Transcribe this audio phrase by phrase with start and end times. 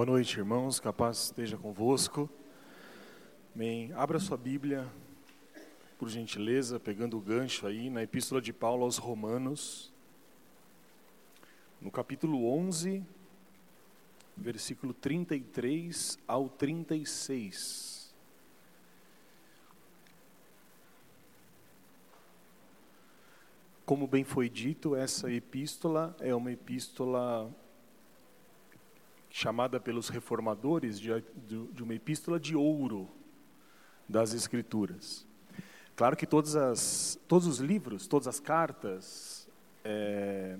[0.00, 0.80] Boa noite, irmãos.
[0.80, 2.26] Capaz esteja convosco.
[3.54, 3.92] Amém.
[3.92, 4.90] Abra sua Bíblia,
[5.98, 9.92] por gentileza, pegando o gancho aí na Epístola de Paulo aos Romanos,
[11.82, 13.04] no capítulo 11,
[14.34, 18.14] versículo 33 ao 36.
[23.84, 27.54] Como bem foi dito, essa epístola é uma epístola
[29.30, 31.10] chamada pelos reformadores de,
[31.72, 33.08] de uma epístola de ouro
[34.08, 35.26] das Escrituras.
[35.94, 39.48] Claro que as, todos os livros, todas as cartas
[39.84, 40.58] é,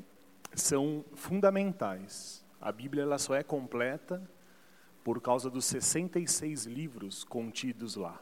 [0.54, 2.44] são fundamentais.
[2.60, 4.22] A Bíblia ela só é completa
[5.02, 8.20] por causa dos 66 livros contidos lá.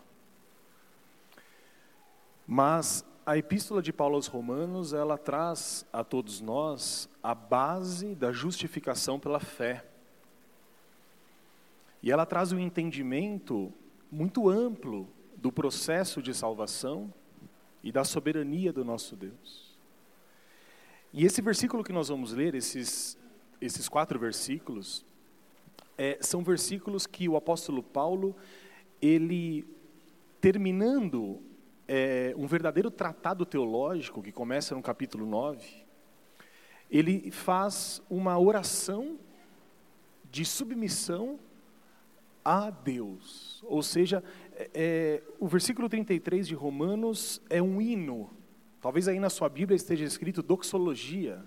[2.47, 8.33] Mas a epístola de Paulo aos Romanos, ela traz a todos nós a base da
[8.33, 9.85] justificação pela fé.
[12.03, 13.73] E ela traz um entendimento
[14.11, 17.13] muito amplo do processo de salvação
[17.83, 19.77] e da soberania do nosso Deus.
[21.13, 23.19] E esse versículo que nós vamos ler, esses,
[23.61, 25.05] esses quatro versículos,
[25.97, 28.37] é, são versículos que o apóstolo Paulo,
[29.01, 29.67] ele,
[30.41, 31.41] terminando
[31.87, 35.87] é, um verdadeiro tratado teológico, que começa no capítulo 9,
[36.91, 39.19] ele faz uma oração
[40.31, 41.39] de submissão
[42.49, 43.63] a Deus.
[43.67, 44.25] Ou seja,
[44.57, 48.31] é, é, o versículo 33 de Romanos é um hino.
[48.81, 51.45] Talvez aí na sua Bíblia esteja escrito doxologia.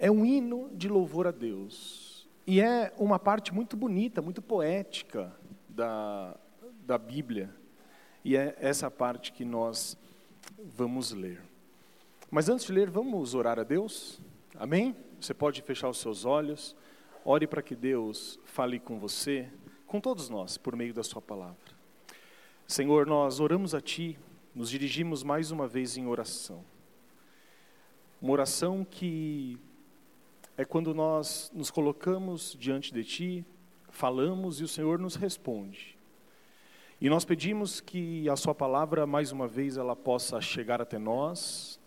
[0.00, 2.28] É um hino de louvor a Deus.
[2.44, 5.32] E é uma parte muito bonita, muito poética
[5.68, 6.36] da,
[6.84, 7.54] da Bíblia.
[8.24, 9.96] E é essa parte que nós
[10.58, 11.40] vamos ler.
[12.28, 14.20] Mas antes de ler, vamos orar a Deus?
[14.58, 14.96] Amém?
[15.20, 16.74] Você pode fechar os seus olhos.
[17.24, 19.48] Ore para que Deus fale com você,
[19.86, 21.78] com todos nós, por meio da Sua palavra.
[22.66, 24.18] Senhor, nós oramos a Ti,
[24.54, 26.64] nos dirigimos mais uma vez em oração.
[28.22, 29.58] Uma oração que
[30.56, 33.46] é quando nós nos colocamos diante de Ti,
[33.88, 35.98] falamos e o Senhor nos responde.
[37.00, 41.79] E nós pedimos que a Sua palavra, mais uma vez, ela possa chegar até nós,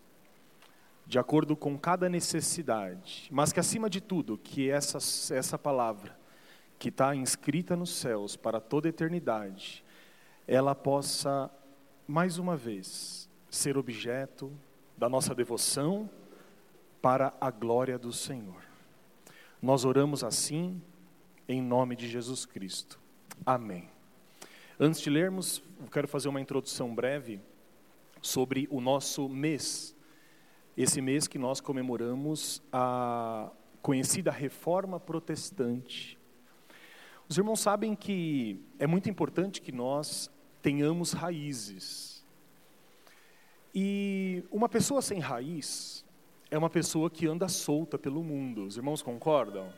[1.06, 4.98] de acordo com cada necessidade, mas que acima de tudo, que essa,
[5.34, 6.18] essa palavra,
[6.80, 9.84] que está inscrita nos céus para toda eternidade,
[10.48, 11.50] ela possa,
[12.08, 14.52] mais uma vez, ser objeto
[14.98, 16.10] da nossa devoção
[17.02, 18.64] para a glória do Senhor.
[19.62, 20.82] Nós oramos assim,
[21.48, 23.00] em nome de Jesus Cristo.
[23.46, 23.90] Amém.
[24.80, 25.62] Antes de lermos,
[25.92, 27.40] quero fazer uma introdução breve
[28.22, 29.93] sobre o nosso mês
[30.76, 33.52] esse mês que nós comemoramos a
[33.82, 36.18] conhecida Reforma Protestante.
[37.30, 40.32] Os irmãos sabem que é muito importante que nós
[40.62, 42.26] tenhamos raízes.
[43.74, 46.04] E uma pessoa sem raiz
[46.50, 48.66] é uma pessoa que anda solta pelo mundo.
[48.66, 49.72] Os irmãos concordam?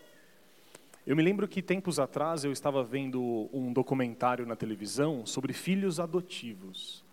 [1.05, 5.99] Eu me lembro que tempos atrás eu estava vendo um documentário na televisão sobre filhos
[5.99, 7.03] adotivos.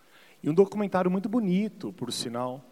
[0.43, 2.65] E um documentário muito bonito, por sinal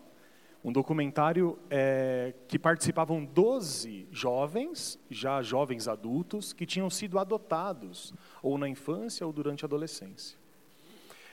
[0.62, 8.12] um documentário é, que participavam 12 jovens, já jovens adultos, que tinham sido adotados,
[8.42, 10.38] ou na infância ou durante a adolescência.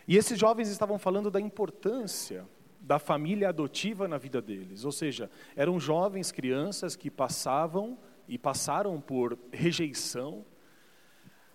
[0.07, 2.45] E esses jovens estavam falando da importância
[2.79, 7.97] da família adotiva na vida deles, ou seja, eram jovens, crianças que passavam
[8.29, 10.45] e passaram por rejeição,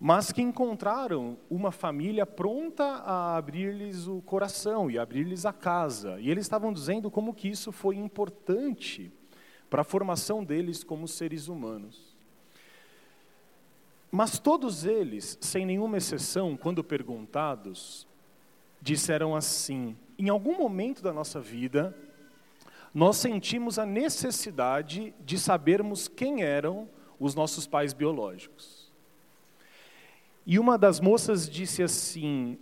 [0.05, 6.19] mas que encontraram uma família pronta a abrir-lhes o coração e abrir-lhes a casa.
[6.19, 9.13] E eles estavam dizendo como que isso foi importante
[9.71, 12.17] para a formação deles como seres humanos.
[14.11, 18.05] Mas todos eles, sem nenhuma exceção, quando perguntados,
[18.81, 21.97] disseram assim: em algum momento da nossa vida,
[22.93, 26.89] nós sentimos a necessidade de sabermos quem eram
[27.21, 28.82] os nossos pais biológicos.
[30.47, 32.59] E uma das moças disse assim: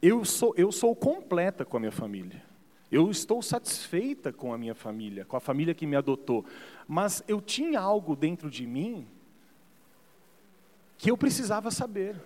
[0.00, 2.42] eu sou, eu sou completa com a minha família.
[2.90, 6.44] Eu estou satisfeita com a minha família, com a família que me adotou.
[6.86, 9.06] Mas eu tinha algo dentro de mim
[10.96, 12.16] que eu precisava saber.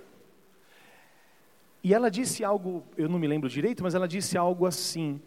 [1.83, 5.21] E ela disse algo, eu não me lembro direito, mas ela disse algo assim: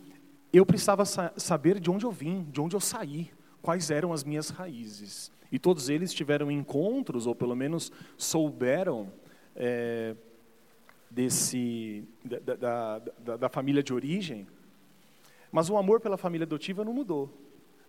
[0.53, 3.29] eu precisava sa saber de onde eu vim, de onde eu saí,
[3.61, 5.31] quais eram as minhas raízes.
[5.51, 9.11] E todos eles tiveram encontros, ou pelo menos souberam
[9.55, 10.15] é,
[11.09, 14.47] desse, da, da, da, família de origem,
[15.51, 17.33] mas o amor pela família adotiva não mudou,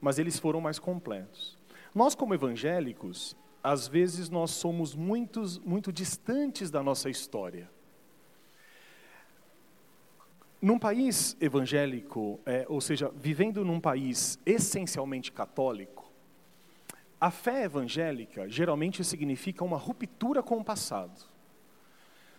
[0.01, 1.59] mas eles foram mais completos.
[1.95, 7.69] Nós, como evangélicos, às vezes nós somos muitos, muito distantes da nossa história.
[10.63, 16.11] Num país evangélico, é, ou seja, vivendo num país essencialmente católico,
[17.21, 21.36] a fé evangélica geralmente significa uma ruptura com o passado.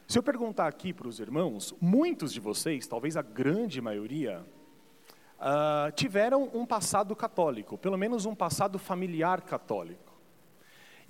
[0.08, 4.42] Se eu perguntar aqui para os irmãos, muitos de vocês, talvez a grande maioria,
[5.38, 10.18] uh, tiveram um passado católico, pelo menos um passado familiar católico.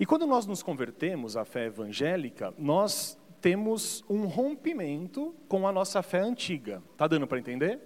[0.00, 6.02] E quando nós nos convertemos à fé evangélica, nós temos um rompimento com a nossa
[6.02, 6.82] fé antiga.
[6.96, 7.78] Tá dando para entender?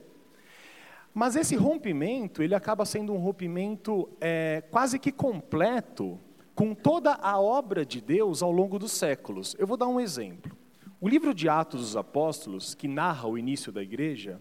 [1.12, 6.18] Mas esse rompimento, ele acaba sendo um rompimento é, quase que completo
[6.54, 9.54] com toda a obra de Deus ao longo dos séculos.
[9.58, 10.61] Eu vou dar um exemplo.
[11.02, 14.40] O livro de Atos dos Apóstolos, que narra o início da igreja,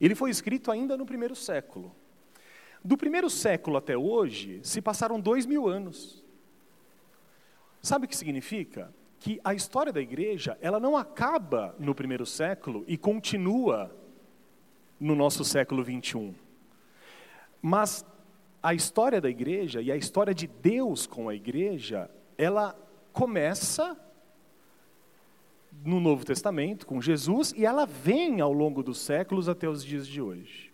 [0.00, 1.94] ele foi escrito ainda no primeiro século.
[2.82, 6.24] Do primeiro século até hoje, se passaram dois mil anos.
[7.82, 8.90] Sabe o que significa?
[9.18, 13.94] Que a história da igreja, ela não acaba no primeiro século e continua
[14.98, 16.34] no nosso século 21.
[17.60, 18.06] Mas
[18.62, 22.74] a história da igreja e a história de Deus com a igreja, ela
[23.12, 24.00] começa
[25.84, 30.06] no Novo Testamento, com Jesus, e ela vem ao longo dos séculos até os dias
[30.06, 30.72] de hoje.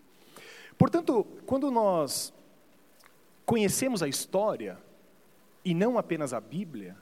[0.77, 2.35] Portanto, quando nós
[3.45, 4.79] conhecemos a história,
[5.65, 6.97] e não apenas a Bíblia,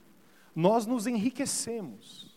[0.54, 2.34] nós nos enriquecemos.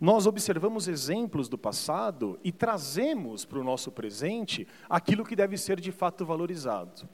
[0.00, 5.80] Nós observamos exemplos do passado e trazemos para o nosso presente aquilo que deve ser
[5.80, 7.08] de fato valorizado.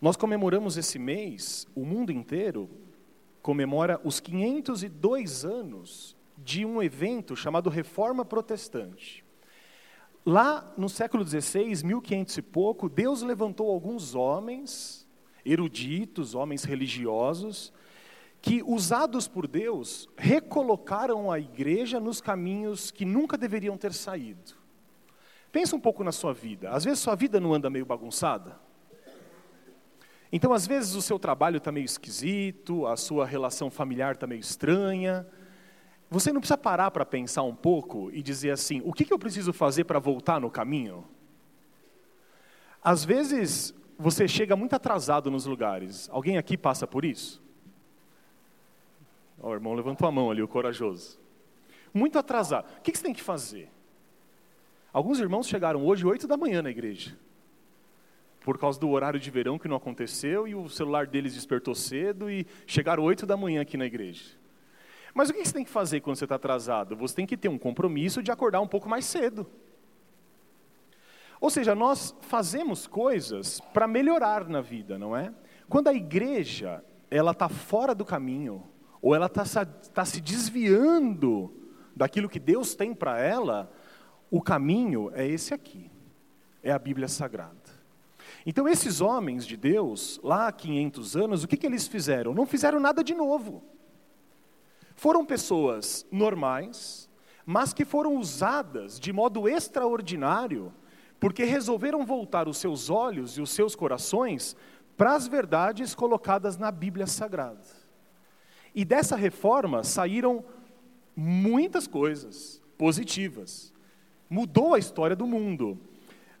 [0.00, 2.68] Nós comemoramos esse mês, o mundo inteiro
[3.40, 9.24] comemora os 502 anos de um evento chamado Reforma Protestante.
[10.24, 15.06] Lá no século XVI, 1500 e pouco, Deus levantou alguns homens,
[15.44, 17.72] eruditos, homens religiosos,
[18.40, 24.54] que, usados por Deus, recolocaram a igreja nos caminhos que nunca deveriam ter saído.
[25.50, 26.70] Pensa um pouco na sua vida.
[26.70, 28.58] Às vezes sua vida não anda meio bagunçada.
[30.32, 34.40] Então, às vezes o seu trabalho está meio esquisito, a sua relação familiar está meio
[34.40, 35.26] estranha,
[36.12, 39.18] você não precisa parar para pensar um pouco e dizer assim: o que, que eu
[39.18, 41.04] preciso fazer para voltar no caminho?
[42.84, 46.10] Às vezes, você chega muito atrasado nos lugares.
[46.12, 47.40] Alguém aqui passa por isso?
[49.44, 51.18] o irmão levantou a mão ali, o corajoso.
[51.92, 52.68] Muito atrasado.
[52.78, 53.68] O que, você tem que fazer?
[54.92, 57.18] Alguns irmãos chegaram hoje, oito da manhã, na igreja.
[58.40, 62.30] Por causa do horário de verão que não aconteceu e o celular deles despertou cedo
[62.30, 64.41] e chegaram oito da manhã aqui na igreja.
[65.14, 66.96] Mas o que você tem que fazer quando você está atrasado?
[66.96, 69.46] Você tem que ter um compromisso de acordar um pouco mais cedo.
[71.40, 75.34] Ou seja, nós fazemos coisas para melhorar na vida, não é?
[75.68, 78.62] Quando a igreja ela está fora do caminho,
[79.02, 81.52] ou ela está tá se desviando
[81.94, 83.70] daquilo que Deus tem para ela,
[84.30, 85.90] o caminho é esse aqui,
[86.62, 87.60] é a Bíblia Sagrada.
[88.46, 92.32] Então, esses homens de Deus, lá há 500 anos, o que, que eles fizeram?
[92.32, 93.62] Não fizeram nada de novo.
[95.02, 97.10] Foram pessoas normais,
[97.44, 100.72] mas que foram usadas de modo extraordinário,
[101.18, 104.54] porque resolveram voltar os seus olhos e os seus corações
[104.96, 107.66] para as verdades colocadas na Bíblia Sagrada.
[108.72, 110.44] E dessa reforma saíram
[111.16, 113.74] muitas coisas positivas.
[114.30, 115.80] Mudou a história do mundo.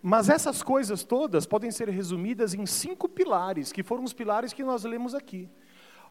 [0.00, 4.62] Mas essas coisas todas podem ser resumidas em cinco pilares, que foram os pilares que
[4.62, 5.50] nós lemos aqui.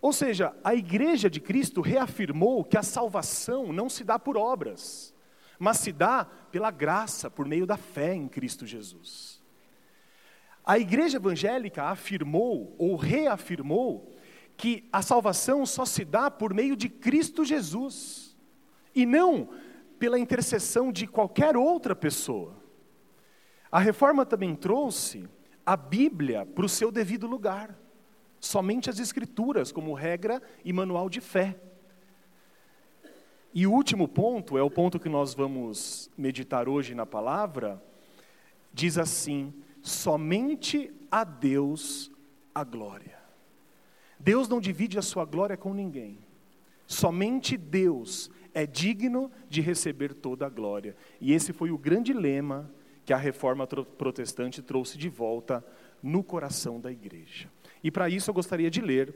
[0.01, 5.13] Ou seja, a igreja de Cristo reafirmou que a salvação não se dá por obras,
[5.59, 9.39] mas se dá pela graça, por meio da fé em Cristo Jesus.
[10.65, 14.15] A igreja evangélica afirmou ou reafirmou
[14.57, 18.35] que a salvação só se dá por meio de Cristo Jesus
[18.95, 19.49] e não
[19.99, 22.55] pela intercessão de qualquer outra pessoa.
[23.71, 25.29] A reforma também trouxe
[25.63, 27.77] a Bíblia para o seu devido lugar
[28.41, 31.55] somente as Escrituras como regra e manual de fé.
[33.53, 37.81] E o último ponto, é o ponto que nós vamos meditar hoje na palavra,
[38.73, 42.11] diz assim: somente a Deus
[42.53, 43.19] a glória.
[44.19, 46.17] Deus não divide a sua glória com ninguém.
[46.87, 50.95] Somente Deus é digno de receber toda a glória.
[51.19, 52.71] E esse foi o grande lema
[53.05, 55.65] que a reforma protestante trouxe de volta
[56.01, 57.49] no coração da igreja.
[57.83, 59.13] E para isso eu gostaria de ler,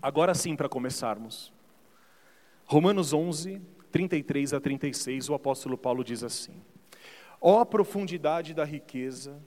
[0.00, 1.52] agora sim para começarmos,
[2.64, 6.62] Romanos 11, 33 a 36, o apóstolo Paulo diz assim:
[7.40, 9.42] Ó oh, profundidade da riqueza,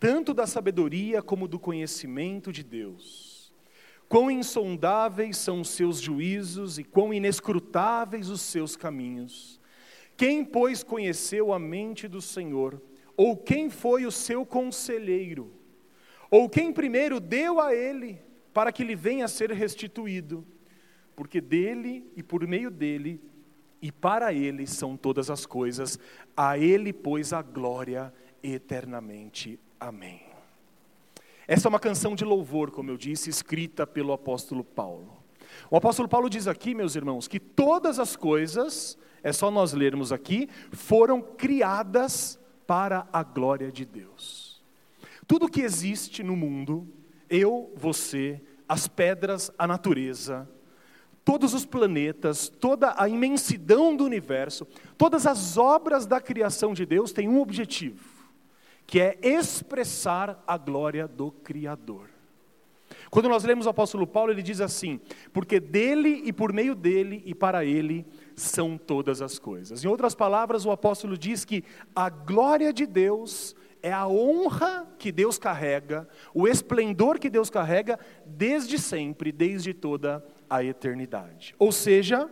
[0.00, 3.52] tanto da sabedoria como do conhecimento de Deus!
[4.08, 9.60] Quão insondáveis são os seus juízos e quão inescrutáveis os seus caminhos.
[10.16, 12.80] Quem, pois, conheceu a mente do Senhor?
[13.16, 15.52] Ou quem foi o seu conselheiro?
[16.36, 18.20] Ou quem primeiro deu a ele
[18.52, 20.46] para que lhe venha a ser restituído?
[21.14, 23.18] Porque dele e por meio dele
[23.80, 25.98] e para ele são todas as coisas,
[26.36, 28.12] a ele, pois, a glória
[28.42, 29.58] eternamente.
[29.80, 30.20] Amém.
[31.48, 35.16] Essa é uma canção de louvor, como eu disse, escrita pelo apóstolo Paulo.
[35.70, 40.12] O apóstolo Paulo diz aqui, meus irmãos, que todas as coisas, é só nós lermos
[40.12, 44.45] aqui, foram criadas para a glória de Deus.
[45.26, 46.86] Tudo que existe no mundo,
[47.28, 50.48] eu, você, as pedras, a natureza,
[51.24, 54.66] todos os planetas, toda a imensidão do universo,
[54.96, 58.16] todas as obras da criação de Deus têm um objetivo
[58.86, 62.08] que é expressar a glória do Criador.
[63.10, 65.00] Quando nós lemos o apóstolo Paulo, ele diz assim:
[65.32, 68.06] porque dele e por meio dele e para ele
[68.36, 69.84] são todas as coisas.
[69.84, 71.64] Em outras palavras, o apóstolo diz que
[71.94, 73.56] a glória de Deus
[73.86, 80.26] é a honra que Deus carrega, o esplendor que Deus carrega desde sempre, desde toda
[80.50, 81.54] a eternidade.
[81.56, 82.28] Ou seja,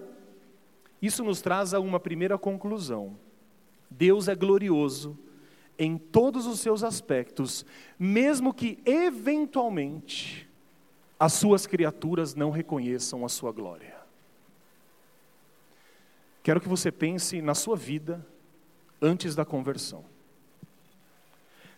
[1.00, 3.16] isso nos traz a uma primeira conclusão:
[3.88, 5.16] Deus é glorioso
[5.78, 7.64] em todos os seus aspectos,
[7.96, 10.50] mesmo que eventualmente
[11.20, 13.94] as suas criaturas não reconheçam a sua glória.
[16.42, 18.26] Quero que você pense na sua vida
[19.00, 20.13] antes da conversão.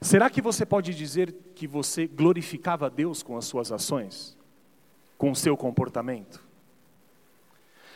[0.00, 4.36] Será que você pode dizer que você glorificava Deus com as suas ações?
[5.16, 6.44] Com o seu comportamento?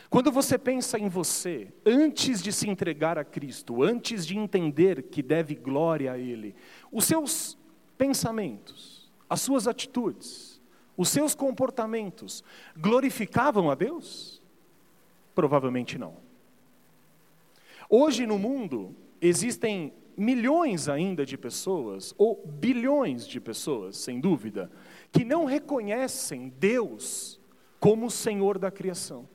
[0.09, 5.21] Quando você pensa em você, antes de se entregar a Cristo, antes de entender que
[5.21, 6.53] deve glória a Ele,
[6.91, 7.57] os seus
[7.97, 10.59] pensamentos, as suas atitudes,
[10.97, 12.43] os seus comportamentos
[12.75, 14.41] glorificavam a Deus?
[15.33, 16.17] Provavelmente não.
[17.89, 24.71] Hoje no mundo existem milhões ainda de pessoas, ou bilhões de pessoas, sem dúvida,
[25.11, 27.39] que não reconhecem Deus
[27.79, 29.27] como o Senhor da criação.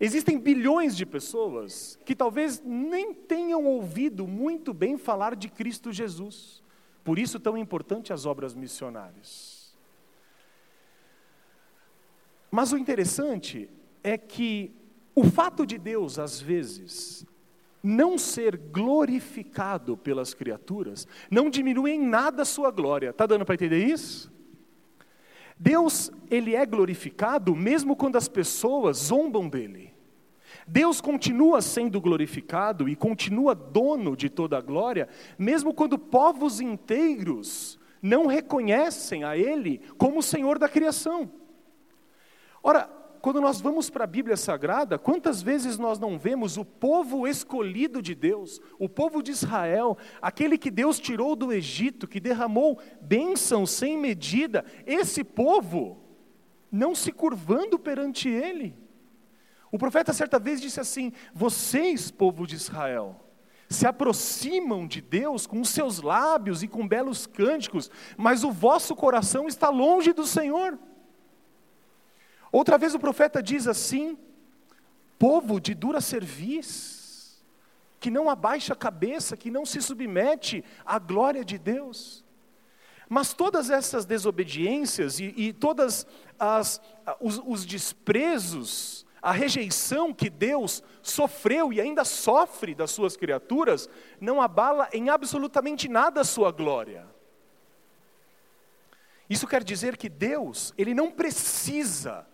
[0.00, 6.62] Existem bilhões de pessoas que talvez nem tenham ouvido muito bem falar de Cristo Jesus.
[7.04, 9.76] Por isso, tão importante as obras missionárias.
[12.50, 13.68] Mas o interessante
[14.02, 14.74] é que
[15.14, 17.26] o fato de Deus, às vezes,
[17.84, 23.10] não ser glorificado pelas criaturas, não diminui em nada a sua glória.
[23.10, 24.32] Está dando para entender isso?
[25.58, 29.92] Deus, ele é glorificado mesmo quando as pessoas zombam dele.
[30.66, 37.78] Deus continua sendo glorificado e continua dono de toda a glória, mesmo quando povos inteiros
[38.00, 41.30] não reconhecem a Ele como o Senhor da criação.
[42.62, 42.88] Ora,
[43.24, 48.02] quando nós vamos para a Bíblia Sagrada, quantas vezes nós não vemos o povo escolhido
[48.02, 53.64] de Deus, o povo de Israel, aquele que Deus tirou do Egito, que derramou bênção
[53.64, 56.04] sem medida, esse povo
[56.70, 58.76] não se curvando perante Ele.
[59.72, 63.24] O profeta certa vez disse assim: Vocês, povo de Israel,
[63.70, 69.48] se aproximam de Deus com seus lábios e com belos cânticos, mas o vosso coração
[69.48, 70.78] está longe do Senhor.
[72.54, 74.16] Outra vez o profeta diz assim:
[75.18, 77.42] povo de dura cerviz,
[77.98, 82.24] que não abaixa a cabeça, que não se submete à glória de Deus.
[83.08, 86.06] Mas todas essas desobediências e, e todas
[86.38, 86.80] as,
[87.20, 93.88] os, os desprezos a rejeição que Deus sofreu e ainda sofre das suas criaturas,
[94.20, 97.04] não abala em absolutamente nada a sua glória.
[99.28, 102.26] Isso quer dizer que Deus, Ele não precisa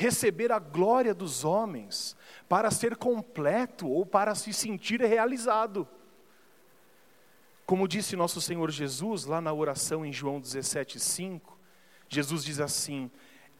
[0.00, 2.16] receber a glória dos homens
[2.48, 5.86] para ser completo ou para se sentir realizado.
[7.66, 11.42] Como disse nosso Senhor Jesus lá na oração em João 17,5,
[12.08, 13.10] Jesus diz assim: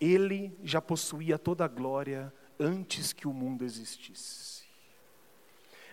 [0.00, 4.64] Ele já possuía toda a glória antes que o mundo existisse.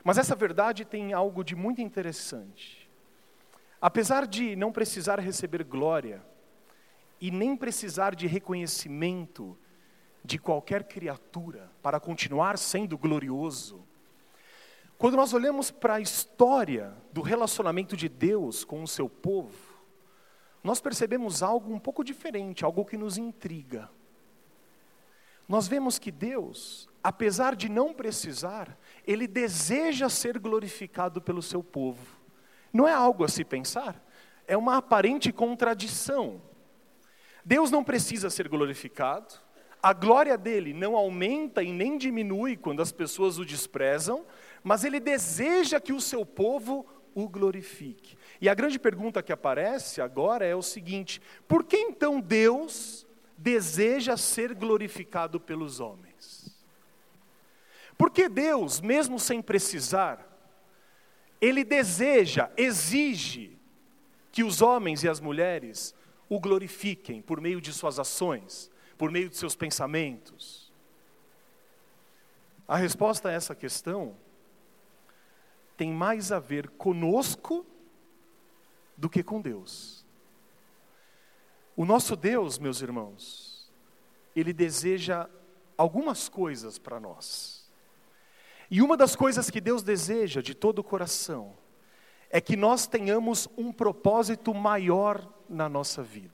[0.01, 2.89] Mas essa verdade tem algo de muito interessante.
[3.81, 6.25] Apesar de não precisar receber glória,
[7.19, 9.57] e nem precisar de reconhecimento
[10.27, 13.83] de qualquer criatura para continuar sendo glorioso,
[14.99, 19.57] quando nós olhamos para a história do relacionamento de Deus com o seu povo,
[20.63, 23.89] nós percebemos algo um pouco diferente, algo que nos intriga
[25.47, 32.17] nós vemos que Deus, apesar de não precisar, Ele deseja ser glorificado pelo seu povo.
[32.73, 34.03] Não é algo a se pensar?
[34.45, 36.41] É uma aparente contradição.
[37.45, 39.35] Deus não precisa ser glorificado,
[39.87, 44.25] a glória dele não aumenta e nem diminui quando as pessoas o desprezam,
[44.61, 48.17] mas ele deseja que o seu povo o glorifique.
[48.41, 54.17] E a grande pergunta que aparece agora é o seguinte: por que então Deus deseja
[54.17, 56.53] ser glorificado pelos homens?
[57.97, 60.37] Porque Deus, mesmo sem precisar,
[61.39, 63.57] ele deseja, exige
[64.33, 65.95] que os homens e as mulheres
[66.27, 70.71] o glorifiquem por meio de suas ações, por meio de seus pensamentos?
[72.67, 74.15] A resposta a essa questão
[75.77, 77.65] tem mais a ver conosco
[78.97, 80.05] do que com Deus.
[81.75, 83.71] O nosso Deus, meus irmãos,
[84.35, 85.29] ele deseja
[85.77, 87.71] algumas coisas para nós.
[88.69, 91.55] E uma das coisas que Deus deseja de todo o coração
[92.29, 96.33] é que nós tenhamos um propósito maior na nossa vida,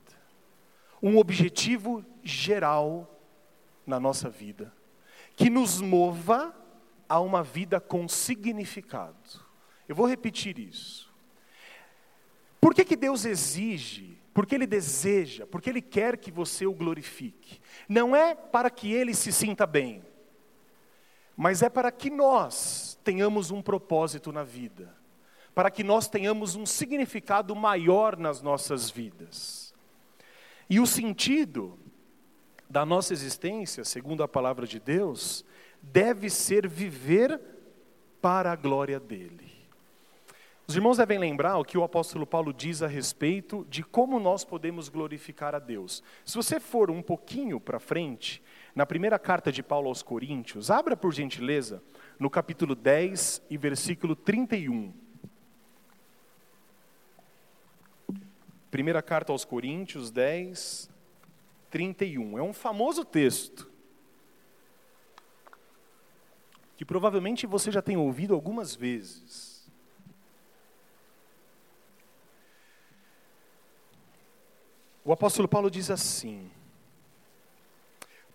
[1.01, 3.19] um objetivo geral
[3.85, 4.73] na nossa vida,
[5.35, 6.55] que nos mova
[7.07, 9.41] a uma vida com significado.
[9.87, 11.11] Eu vou repetir isso.
[12.59, 14.17] Por que, que Deus exige?
[14.33, 17.59] Porque Ele deseja, porque Ele quer que você o glorifique.
[17.87, 20.01] Não é para que Ele se sinta bem,
[21.35, 24.95] mas é para que nós tenhamos um propósito na vida,
[25.53, 29.73] para que nós tenhamos um significado maior nas nossas vidas.
[30.69, 31.77] E o sentido
[32.73, 35.45] da nossa existência, segundo a palavra de Deus,
[35.79, 37.39] deve ser viver
[38.19, 39.53] para a glória dele.
[40.65, 44.43] Os irmãos devem lembrar o que o apóstolo Paulo diz a respeito de como nós
[44.43, 46.01] podemos glorificar a Deus.
[46.25, 48.41] Se você for um pouquinho para frente,
[48.73, 51.79] na primeira carta de Paulo aos Coríntios, abra por gentileza
[52.17, 54.91] no capítulo 10 e versículo 31.
[58.71, 60.89] Primeira carta aos Coríntios 10,
[61.73, 62.37] 31.
[62.37, 63.73] É um famoso texto.
[66.75, 69.71] que provavelmente você já tem ouvido algumas vezes.
[75.05, 76.51] O apóstolo Paulo diz assim: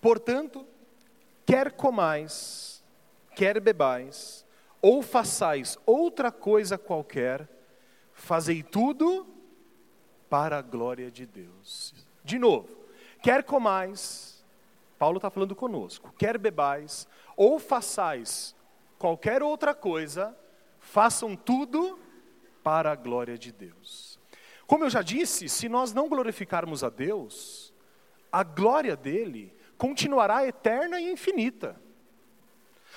[0.00, 0.66] Portanto,
[1.44, 2.82] quer comais,
[3.34, 4.46] quer bebais,
[4.80, 7.48] ou façais outra coisa qualquer,
[8.14, 9.26] fazei tudo
[10.30, 11.92] para a glória de Deus.
[12.22, 12.77] De novo,
[13.22, 14.44] quer comais,
[14.98, 18.54] Paulo está falando conosco, quer bebais, ou façais
[18.98, 20.36] qualquer outra coisa,
[20.80, 21.98] façam tudo
[22.62, 24.18] para a glória de Deus.
[24.66, 27.72] Como eu já disse, se nós não glorificarmos a Deus,
[28.30, 31.80] a glória dele continuará eterna e infinita.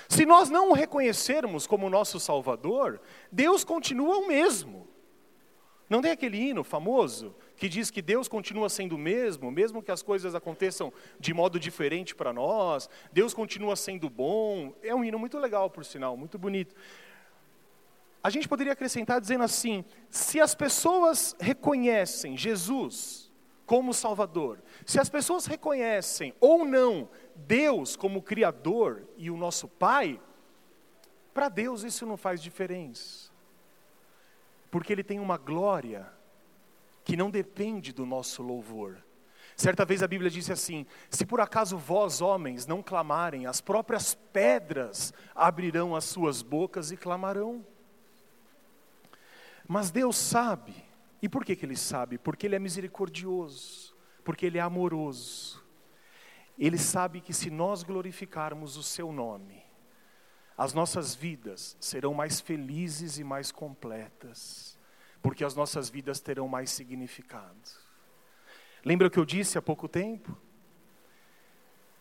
[0.09, 2.99] Se nós não o reconhecermos como nosso Salvador,
[3.31, 4.87] Deus continua o mesmo.
[5.89, 9.91] Não tem aquele hino famoso que diz que Deus continua sendo o mesmo, mesmo que
[9.91, 14.73] as coisas aconteçam de modo diferente para nós, Deus continua sendo bom.
[14.81, 16.73] É um hino muito legal, por sinal, muito bonito.
[18.23, 23.31] A gente poderia acrescentar dizendo assim: se as pessoas reconhecem Jesus
[23.63, 30.19] como Salvador, se as pessoas reconhecem ou não Deus como Criador e o nosso Pai,
[31.31, 33.29] para Deus isso não faz diferença,
[34.71, 36.11] porque Ele tem uma glória
[37.03, 39.03] que não depende do nosso louvor.
[39.55, 44.15] Certa vez a Bíblia disse assim: Se por acaso vós, homens, não clamarem, as próprias
[44.15, 47.65] pedras abrirão as suas bocas e clamarão.
[49.67, 50.73] Mas Deus sabe,
[51.21, 52.17] e por que, que Ele sabe?
[52.17, 55.63] Porque Ele é misericordioso, porque Ele é amoroso.
[56.57, 59.63] Ele sabe que se nós glorificarmos o Seu nome,
[60.57, 64.77] as nossas vidas serão mais felizes e mais completas
[65.21, 67.55] porque as nossas vidas terão mais significado.
[68.83, 70.35] Lembra o que eu disse há pouco tempo?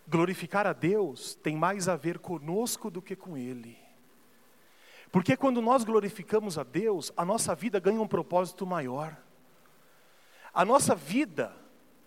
[0.08, 3.78] Glorificar a Deus tem mais a ver conosco do que com Ele.
[5.12, 9.16] Porque quando nós glorificamos a Deus, a nossa vida ganha um propósito maior.
[10.54, 11.54] A nossa vida,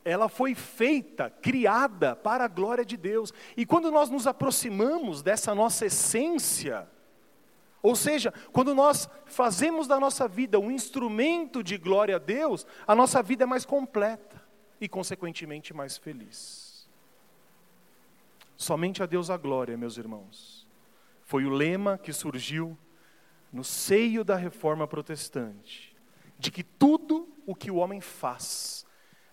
[0.04, 3.34] ela foi feita, criada para a glória de Deus.
[3.56, 6.88] E quando nós nos aproximamos dessa nossa essência,
[7.84, 12.96] ou seja, quando nós fazemos da nossa vida um instrumento de glória a Deus, a
[12.96, 14.41] nossa vida é mais completa
[14.80, 16.88] e, consequentemente, mais feliz.
[18.56, 20.65] Somente a Deus a glória, meus irmãos.
[21.26, 22.78] Foi o lema que surgiu
[23.52, 25.93] no seio da reforma protestante,
[26.39, 28.86] de que tudo o que o homem faz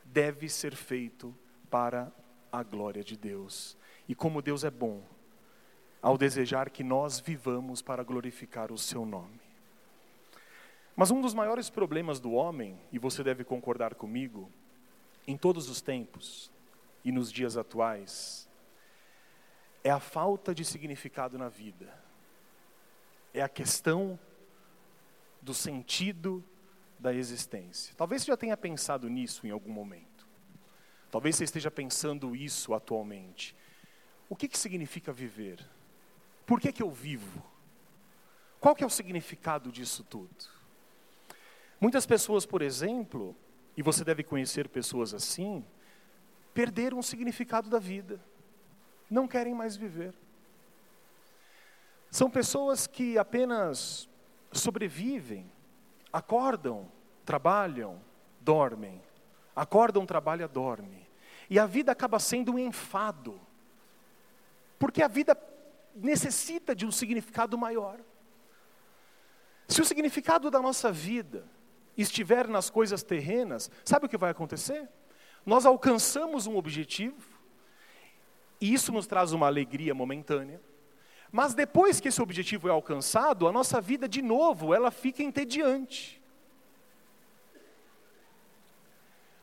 [0.05, 1.33] deve ser feito
[1.71, 2.13] para
[2.51, 3.77] a glória de Deus.
[4.09, 5.05] E como Deus é bom,
[6.03, 9.41] ao desejar que nós vivamos para glorificar o seu nome.
[10.97, 14.51] Mas um dos maiores problemas do homem, e você deve concordar comigo,
[15.27, 16.51] em todos os tempos
[17.05, 18.49] e nos dias atuais
[19.83, 21.93] é a falta de significado na vida.
[23.33, 24.19] É a questão
[25.41, 26.45] do sentido
[26.99, 27.95] da existência.
[27.97, 30.29] Talvez você já tenha pensado nisso em algum momento.
[31.11, 33.57] Talvez você esteja pensando isso atualmente.
[34.29, 35.67] O que, que significa viver?
[36.47, 37.43] Por que, que eu vivo?
[38.59, 40.31] Qual que é o significado disso tudo?
[41.81, 43.35] Muitas pessoas, por exemplo,
[43.77, 45.65] e você deve conhecer pessoas assim,
[46.53, 48.21] perderam o significado da vida,
[49.09, 50.15] não querem mais viver.
[52.11, 54.09] São pessoas que apenas
[54.53, 55.51] sobrevivem,
[56.13, 56.91] acordam,
[57.25, 58.01] trabalham,
[58.41, 59.01] dormem.
[59.55, 61.07] Acordam, trabalham, dormem.
[61.49, 63.41] E a vida acaba sendo um enfado.
[64.79, 65.35] Porque a vida
[65.95, 68.01] necessita de um significado maior.
[69.69, 71.47] Se o significado da nossa vida
[71.97, 74.89] estiver nas coisas terrenas, sabe o que vai acontecer?
[75.45, 77.39] Nós alcançamos um objetivo,
[78.61, 80.61] e isso nos traz uma alegria momentânea,
[81.33, 86.21] mas depois que esse objetivo é alcançado, a nossa vida de novo, ela fica entediante.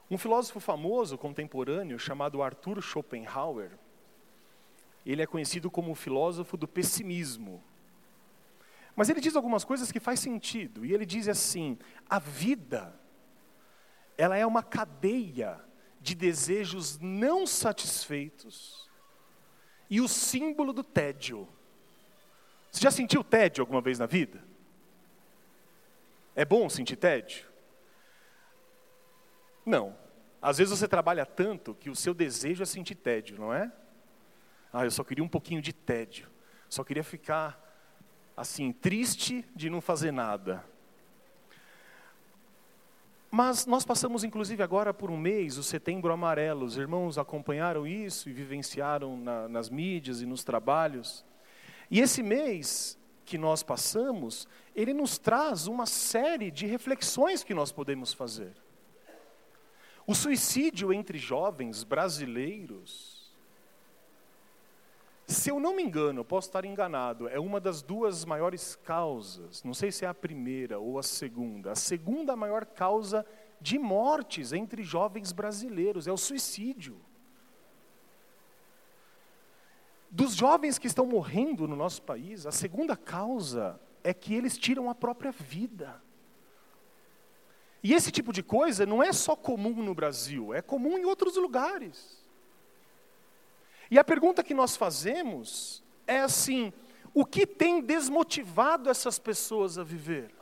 [0.10, 3.72] Um filósofo famoso contemporâneo chamado Arthur Schopenhauer,
[5.12, 7.64] ele é conhecido como o filósofo do pessimismo.
[8.96, 11.78] Mas ele diz algumas coisas que faz sentido, e ele diz assim:
[12.10, 13.00] a vida
[14.18, 15.64] ela é uma cadeia
[16.02, 18.90] de desejos não satisfeitos
[19.90, 21.48] e o símbolo do tédio.
[22.72, 24.44] Você já sentiu tédio alguma vez na vida?
[26.36, 27.48] É bom sentir tédio?
[29.66, 29.98] Não.
[30.42, 33.72] Às vezes você trabalha tanto que o seu desejo é sentir tédio, não é?
[34.72, 36.28] Ah, eu só queria um pouquinho de tédio.
[36.70, 37.64] Só queria ficar
[38.36, 40.64] assim, triste de não fazer nada.
[43.30, 46.66] Mas nós passamos inclusive agora por um mês, o Setembro Amarelo.
[46.66, 51.26] Os irmãos acompanharam isso e vivenciaram na, nas mídias e nos trabalhos.
[51.90, 57.72] E esse mês que nós passamos, ele nos traz uma série de reflexões que nós
[57.72, 58.54] podemos fazer.
[60.06, 63.17] O suicídio entre jovens brasileiros,
[65.28, 69.74] se eu não me engano, posso estar enganado, é uma das duas maiores causas, não
[69.74, 73.26] sei se é a primeira ou a segunda, a segunda maior causa
[73.60, 76.98] de mortes entre jovens brasileiros é o suicídio.
[80.10, 84.90] Dos jovens que estão morrendo no nosso país, a segunda causa é que eles tiram
[84.90, 86.02] a própria vida.
[87.84, 91.36] E esse tipo de coisa não é só comum no Brasil, é comum em outros
[91.36, 92.26] lugares.
[93.90, 96.74] E a pergunta que nós fazemos é assim:
[97.14, 100.34] o que tem desmotivado essas pessoas a viver?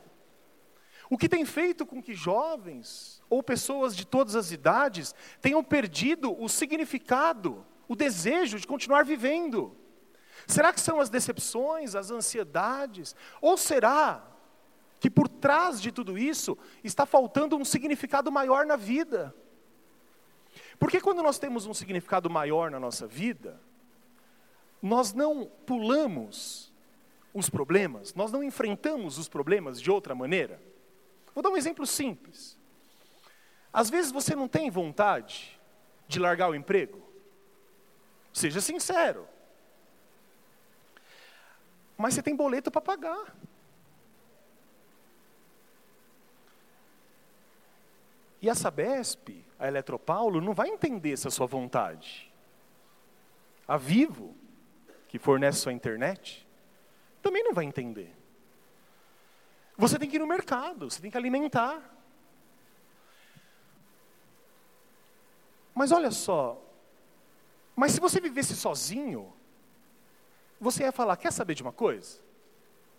[1.08, 6.36] O que tem feito com que jovens ou pessoas de todas as idades tenham perdido
[6.42, 9.76] o significado o desejo de continuar vivendo?
[10.46, 13.14] Será que são as decepções, as ansiedades?
[13.40, 14.26] Ou será
[15.00, 19.34] que por trás de tudo isso está faltando um significado maior na vida?
[20.78, 23.60] Porque quando nós temos um significado maior na nossa vida,
[24.82, 26.72] nós não pulamos
[27.32, 30.60] os problemas, nós não enfrentamos os problemas de outra maneira.
[31.34, 32.58] Vou dar um exemplo simples.
[33.72, 35.60] Às vezes você não tem vontade
[36.08, 37.02] de largar o emprego.
[38.32, 39.26] Seja sincero.
[41.96, 43.36] Mas você tem boleto para pagar.
[48.40, 52.32] E a Sabesp, a Eletropaulo, não vai entender essa sua vontade.
[53.66, 54.34] A Vivo,
[55.08, 56.46] que fornece sua internet,
[57.22, 58.14] também não vai entender.
[59.76, 61.82] Você tem que ir no mercado, você tem que alimentar.
[65.74, 66.62] Mas olha só,
[67.76, 69.30] mas se você vivesse sozinho,
[70.58, 72.18] você ia falar: quer saber de uma coisa?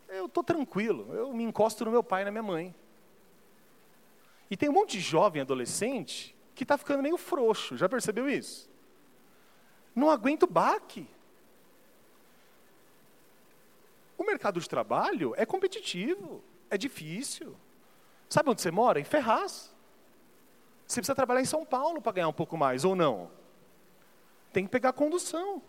[0.07, 2.75] Eu estou tranquilo, eu me encosto no meu pai e na minha mãe.
[4.49, 8.69] E tem um monte de jovem adolescente que está ficando meio frouxo, já percebeu isso?
[9.95, 11.07] Não aguenta o baque.
[14.17, 17.55] O mercado de trabalho é competitivo, é difícil.
[18.29, 18.99] Sabe onde você mora?
[18.99, 19.73] Em Ferraz.
[20.85, 23.31] Você precisa trabalhar em São Paulo para ganhar um pouco mais, ou não?
[24.57, 25.61] tem que pegar condução.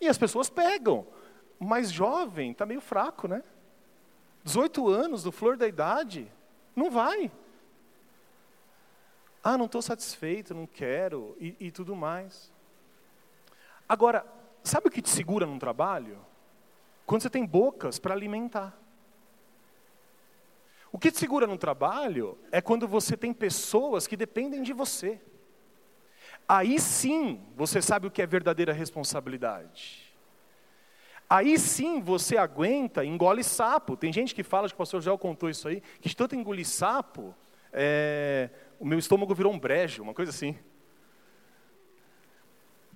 [0.00, 1.06] E as pessoas pegam.
[1.56, 3.44] Mas jovem está meio fraco, né?
[4.42, 6.26] 18 anos, do flor da idade,
[6.74, 7.30] não vai.
[9.42, 12.52] Ah, não estou satisfeito, não quero, e, e tudo mais.
[13.88, 14.24] Agora,
[14.62, 16.18] sabe o que te segura num trabalho?
[17.06, 18.78] Quando você tem bocas para alimentar.
[20.92, 25.20] O que te segura no trabalho é quando você tem pessoas que dependem de você.
[26.48, 30.10] aí sim você sabe o que é verdadeira responsabilidade.
[31.28, 33.96] Aí sim você aguenta, engole sapo.
[33.96, 36.66] Tem gente que fala, acho que o pastor Joel contou isso aí, que tanto engolir
[36.66, 37.34] sapo,
[37.72, 38.50] é,
[38.80, 40.58] o meu estômago virou um brejo, uma coisa assim.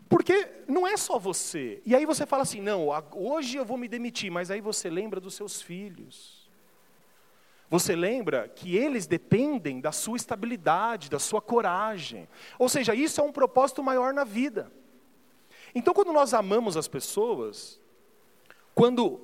[0.09, 1.83] Porque não é só você.
[1.85, 5.21] E aí você fala assim: não, hoje eu vou me demitir, mas aí você lembra
[5.21, 6.51] dos seus filhos.
[7.69, 12.29] Você lembra que eles dependem da sua estabilidade, da sua coragem.
[12.59, 14.73] Ou seja, isso é um propósito maior na vida.
[15.75, 17.81] Então, quando nós amamos as pessoas,
[18.75, 19.21] quando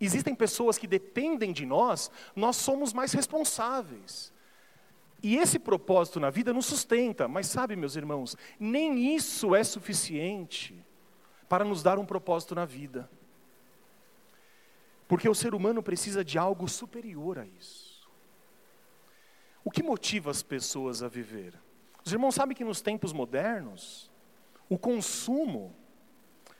[0.00, 4.33] existem pessoas que dependem de nós, nós somos mais responsáveis.
[5.24, 10.84] E esse propósito na vida nos sustenta, mas sabe, meus irmãos, nem isso é suficiente
[11.48, 13.10] para nos dar um propósito na vida.
[15.08, 18.06] Porque o ser humano precisa de algo superior a isso.
[19.64, 21.58] O que motiva as pessoas a viver?
[22.04, 24.10] Os irmãos sabem que nos tempos modernos,
[24.68, 25.74] o consumo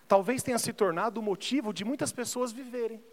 [0.09, 3.05] talvez tenha se tornado o motivo de muitas pessoas viverem.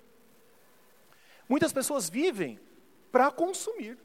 [1.50, 2.58] Muitas pessoas vivem
[3.12, 3.98] para consumir.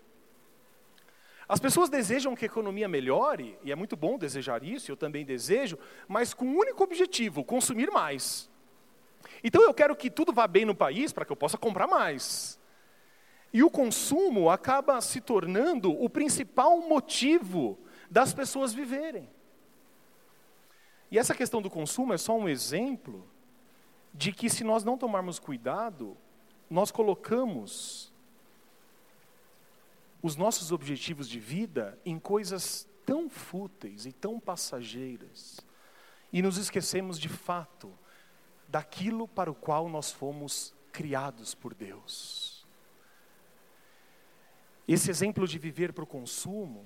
[1.48, 5.24] As pessoas desejam que a economia melhore, e é muito bom desejar isso, eu também
[5.24, 5.78] desejo,
[6.08, 8.50] mas com um único objetivo: consumir mais.
[9.44, 12.58] Então eu quero que tudo vá bem no país para que eu possa comprar mais.
[13.52, 17.78] E o consumo acaba se tornando o principal motivo
[18.10, 19.28] das pessoas viverem.
[21.10, 23.28] E essa questão do consumo é só um exemplo
[24.12, 26.16] de que se nós não tomarmos cuidado,
[26.68, 28.12] nós colocamos
[30.26, 35.60] os nossos objetivos de vida em coisas tão fúteis e tão passageiras,
[36.32, 37.96] e nos esquecemos de fato
[38.66, 42.66] daquilo para o qual nós fomos criados por Deus.
[44.88, 46.84] Esse exemplo de viver para o consumo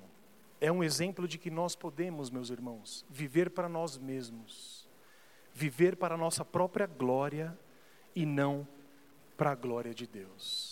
[0.59, 4.87] é um exemplo de que nós podemos, meus irmãos, viver para nós mesmos,
[5.51, 7.57] viver para a nossa própria glória
[8.15, 8.67] e não
[9.35, 10.70] para a glória de Deus.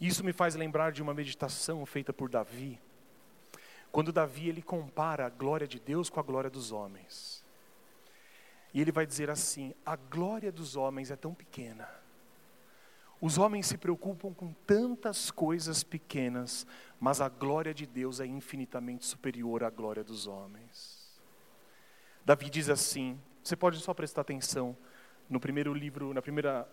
[0.00, 2.80] Isso me faz lembrar de uma meditação feita por Davi,
[3.90, 7.44] quando Davi ele compara a glória de Deus com a glória dos homens.
[8.74, 11.88] E ele vai dizer assim: a glória dos homens é tão pequena
[13.20, 16.66] os homens se preocupam com tantas coisas pequenas,
[17.00, 21.18] mas a glória de Deus é infinitamente superior à glória dos homens.
[22.24, 24.76] Davi diz assim, você pode só prestar atenção
[25.30, 26.68] no primeiro livro, na primeira,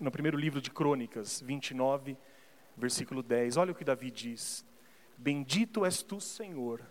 [0.00, 2.16] no primeiro livro de Crônicas, 29,
[2.76, 3.56] versículo 10.
[3.56, 4.64] Olha o que Davi diz:
[5.16, 6.82] Bendito és tu, Senhor,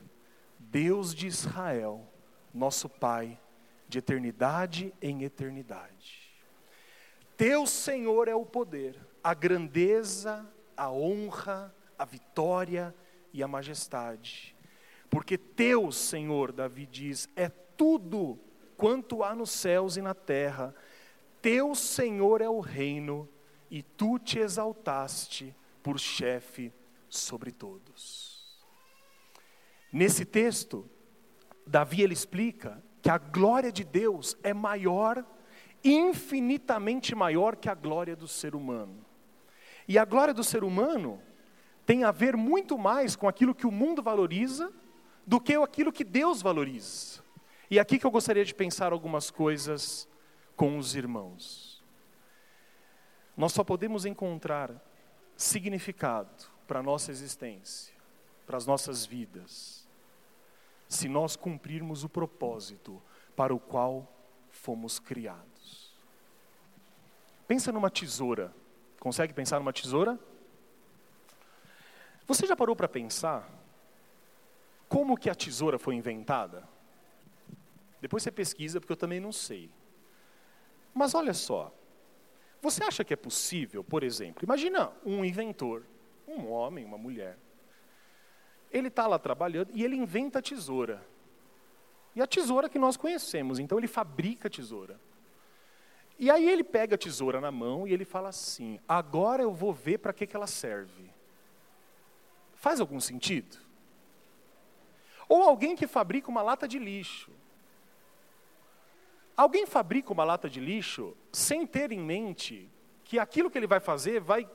[0.57, 2.11] Deus de Israel,
[2.53, 3.39] nosso Pai,
[3.87, 6.33] de eternidade em eternidade.
[7.37, 12.95] Teu Senhor é o poder, a grandeza, a honra, a vitória
[13.33, 14.55] e a majestade.
[15.09, 18.39] Porque teu Senhor, Davi diz, é tudo
[18.77, 20.73] quanto há nos céus e na terra.
[21.41, 23.29] Teu Senhor é o reino
[23.69, 26.73] e tu te exaltaste por chefe
[27.07, 28.57] sobre todos.
[29.93, 30.89] Nesse texto,
[31.67, 35.23] Davi ele explica que a glória de Deus é maior
[35.83, 39.05] infinitamente maior que a glória do ser humano.
[39.87, 41.21] E a glória do ser humano
[41.85, 44.73] tem a ver muito mais com aquilo que o mundo valoriza
[45.23, 47.21] do que aquilo que Deus valoriza.
[47.69, 50.07] E aqui que eu gostaria de pensar algumas coisas
[50.55, 51.83] com os irmãos.
[53.37, 54.81] Nós só podemos encontrar
[55.35, 57.93] significado para a nossa existência,
[58.45, 59.87] para as nossas vidas,
[60.87, 63.01] se nós cumprirmos o propósito
[63.35, 64.07] para o qual
[64.49, 65.93] fomos criados.
[67.47, 68.53] Pensa numa tesoura.
[68.99, 70.19] Consegue pensar numa tesoura?
[72.25, 73.47] Você já parou para pensar
[74.87, 76.67] como que a tesoura foi inventada?
[78.01, 79.69] Depois você pesquisa, porque eu também não sei.
[80.93, 81.73] Mas olha só,
[82.65, 85.83] você acha que é possível, por exemplo, imagina um inventor,
[86.27, 87.37] um homem, uma mulher.
[88.71, 91.05] Ele está lá trabalhando e ele inventa a tesoura.
[92.15, 94.99] E a tesoura que nós conhecemos, então ele fabrica a tesoura.
[96.17, 99.73] E aí ele pega a tesoura na mão e ele fala assim: agora eu vou
[99.73, 101.09] ver para que, que ela serve.
[102.55, 103.57] Faz algum sentido?
[105.29, 107.31] Ou alguém que fabrica uma lata de lixo.
[109.35, 112.69] Alguém fabrica uma lata de lixo sem ter em mente
[113.03, 114.49] que aquilo que ele vai fazer vai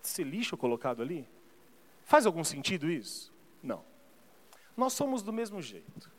[0.00, 1.28] ser lixo colocado ali?
[2.04, 3.32] Faz algum sentido isso?
[3.62, 3.84] Não.
[4.76, 6.10] Nós somos do mesmo jeito.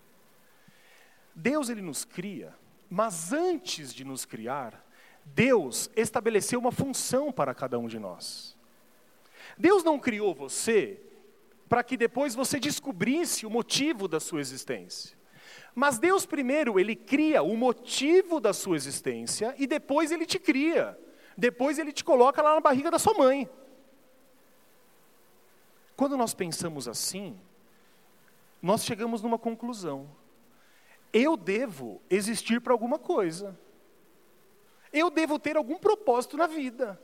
[1.34, 2.56] Deus ele nos cria
[2.90, 4.84] mas antes de nos criar,
[5.24, 8.56] Deus estabeleceu uma função para cada um de nós.
[9.58, 11.00] Deus não criou você
[11.68, 15.18] para que depois você descobrisse o motivo da sua existência.
[15.74, 20.98] Mas Deus primeiro, ele cria o motivo da sua existência e depois ele te cria.
[21.38, 23.50] Depois ele te coloca lá na barriga da sua mãe.
[25.96, 27.40] Quando nós pensamos assim,
[28.62, 30.10] nós chegamos numa conclusão.
[31.12, 33.58] Eu devo existir para alguma coisa.
[34.92, 37.02] Eu devo ter algum propósito na vida.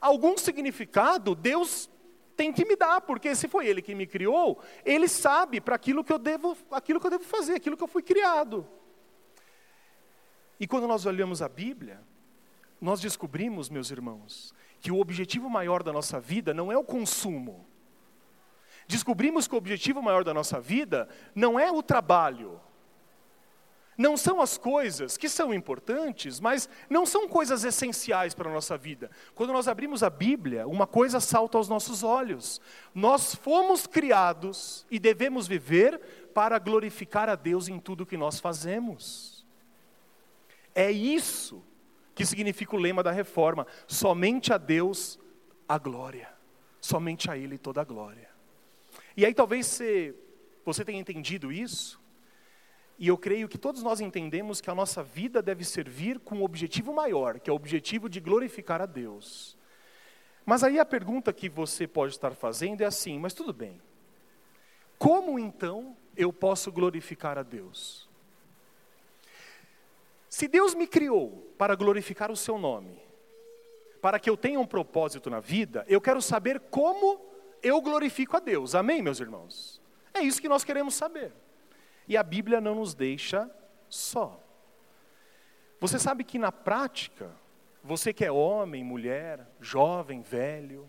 [0.00, 1.88] Algum significado Deus
[2.36, 6.04] tem que me dar, porque se foi Ele que me criou, Ele sabe para aquilo
[6.04, 8.68] que eu devo, aquilo que eu devo fazer, aquilo que eu fui criado.
[10.60, 12.00] E quando nós olhamos a Bíblia,
[12.80, 17.66] nós descobrimos, meus irmãos, que o objetivo maior da nossa vida não é o consumo.
[18.86, 22.60] Descobrimos que o objetivo maior da nossa vida não é o trabalho.
[23.96, 28.76] Não são as coisas que são importantes, mas não são coisas essenciais para a nossa
[28.76, 29.10] vida.
[29.34, 32.60] Quando nós abrimos a Bíblia, uma coisa salta aos nossos olhos.
[32.94, 35.98] Nós fomos criados e devemos viver
[36.34, 39.46] para glorificar a Deus em tudo que nós fazemos.
[40.74, 41.64] É isso
[42.14, 45.18] que significa o lema da reforma: somente a Deus
[45.66, 46.28] a glória,
[46.80, 48.28] somente a Ele toda a glória.
[49.16, 50.14] E aí talvez você,
[50.64, 51.98] você tenha entendido isso,
[52.98, 56.44] e eu creio que todos nós entendemos que a nossa vida deve servir com um
[56.44, 59.56] objetivo maior, que é o objetivo de glorificar a Deus.
[60.46, 63.80] Mas aí a pergunta que você pode estar fazendo é assim: mas tudo bem,
[64.98, 68.08] como então eu posso glorificar a Deus?
[70.30, 72.98] Se Deus me criou para glorificar o seu nome,
[74.00, 77.20] para que eu tenha um propósito na vida, eu quero saber como
[77.62, 78.74] eu glorifico a Deus.
[78.74, 79.80] Amém, meus irmãos?
[80.14, 81.32] É isso que nós queremos saber.
[82.08, 83.50] E a Bíblia não nos deixa
[83.88, 84.40] só.
[85.80, 87.30] Você sabe que na prática,
[87.82, 90.88] você que é homem, mulher, jovem, velho,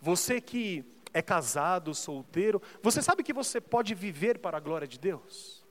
[0.00, 4.98] você que é casado, solteiro, você sabe que você pode viver para a glória de
[4.98, 5.64] Deus?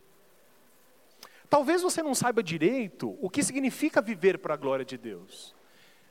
[1.49, 5.53] Talvez você não saiba direito o que significa viver para a glória de Deus.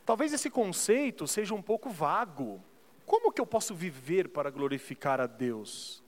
[0.05, 2.62] Talvez esse conceito seja um pouco vago.
[3.05, 6.03] Como que eu posso viver para glorificar a Deus?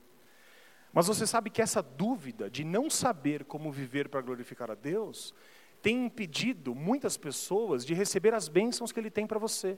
[0.95, 5.35] Mas você sabe que essa dúvida de não saber como viver para glorificar a Deus
[5.83, 9.77] tem impedido muitas pessoas de receber as bênçãos que Ele tem para você.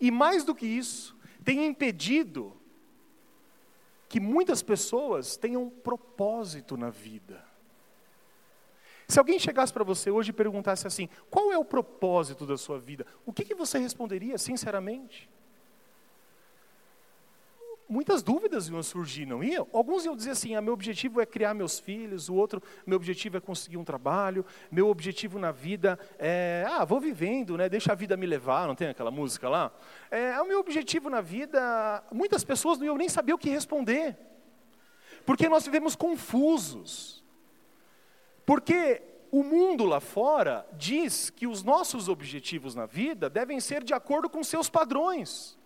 [0.00, 2.56] E mais do que isso, tem impedido
[4.08, 7.44] que muitas pessoas tenham um propósito na vida.
[9.06, 12.78] Se alguém chegasse para você hoje e perguntasse assim: qual é o propósito da sua
[12.78, 13.06] vida?
[13.26, 15.28] O que, que você responderia sinceramente?
[17.90, 19.66] Muitas dúvidas iam surgir, não iam?
[19.72, 23.36] Alguns iam dizer assim: ah, meu objetivo é criar meus filhos, o outro, meu objetivo
[23.36, 27.94] é conseguir um trabalho, meu objetivo na vida é, ah, vou vivendo, né, deixa a
[27.94, 29.72] vida me levar, não tem aquela música lá?
[30.10, 34.16] É, o meu objetivo na vida, muitas pessoas não iam nem saber o que responder,
[35.26, 37.24] porque nós vivemos confusos,
[38.46, 43.92] porque o mundo lá fora diz que os nossos objetivos na vida devem ser de
[43.92, 45.59] acordo com seus padrões.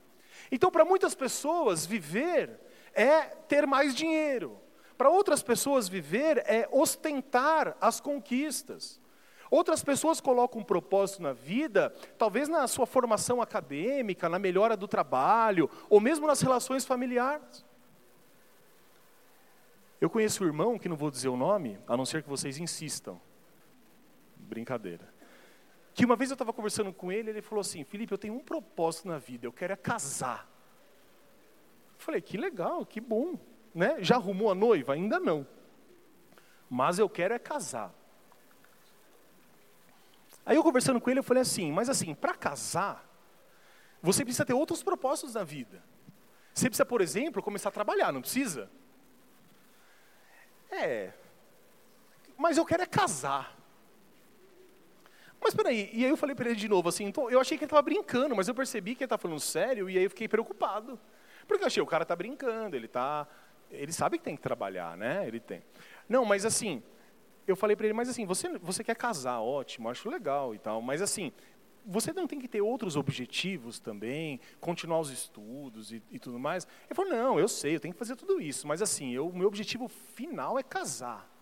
[0.54, 2.60] Então, para muitas pessoas, viver
[2.94, 4.56] é ter mais dinheiro.
[4.96, 9.00] Para outras pessoas, viver é ostentar as conquistas.
[9.50, 14.86] Outras pessoas colocam um propósito na vida, talvez na sua formação acadêmica, na melhora do
[14.86, 17.64] trabalho, ou mesmo nas relações familiares.
[20.00, 22.58] Eu conheço um irmão, que não vou dizer o nome, a não ser que vocês
[22.58, 23.20] insistam.
[24.36, 25.13] Brincadeira
[25.94, 28.40] que uma vez eu estava conversando com ele, ele falou assim: Felipe, eu tenho um
[28.40, 30.50] propósito na vida, eu quero é casar.
[31.94, 33.38] Eu falei: que legal, que bom.
[33.72, 33.96] Né?
[34.00, 34.94] Já arrumou a noiva?
[34.94, 35.46] Ainda não.
[36.68, 37.94] Mas eu quero é casar.
[40.44, 43.08] Aí eu conversando com ele, eu falei assim: mas assim, para casar,
[44.02, 45.82] você precisa ter outros propósitos na vida.
[46.52, 48.68] Você precisa, por exemplo, começar a trabalhar, não precisa?
[50.70, 51.12] É.
[52.36, 53.53] Mas eu quero é casar.
[55.54, 57.62] Mas peraí, e aí eu falei para ele de novo assim, então, eu achei que
[57.62, 60.26] ele estava brincando, mas eu percebi que ele estava falando sério e aí eu fiquei
[60.26, 60.98] preocupado.
[61.46, 63.24] Porque eu achei, o cara está brincando, ele tá,
[63.70, 65.24] ele sabe que tem que trabalhar, né?
[65.28, 65.62] Ele tem.
[66.08, 66.82] Não, mas assim,
[67.46, 70.82] eu falei para ele, mas assim, você, você quer casar, ótimo, acho legal e tal,
[70.82, 71.30] mas assim,
[71.86, 76.66] você não tem que ter outros objetivos também, continuar os estudos e, e tudo mais?
[76.86, 79.46] Ele falou, não, eu sei, eu tenho que fazer tudo isso, mas assim, o meu
[79.46, 81.32] objetivo final é casar.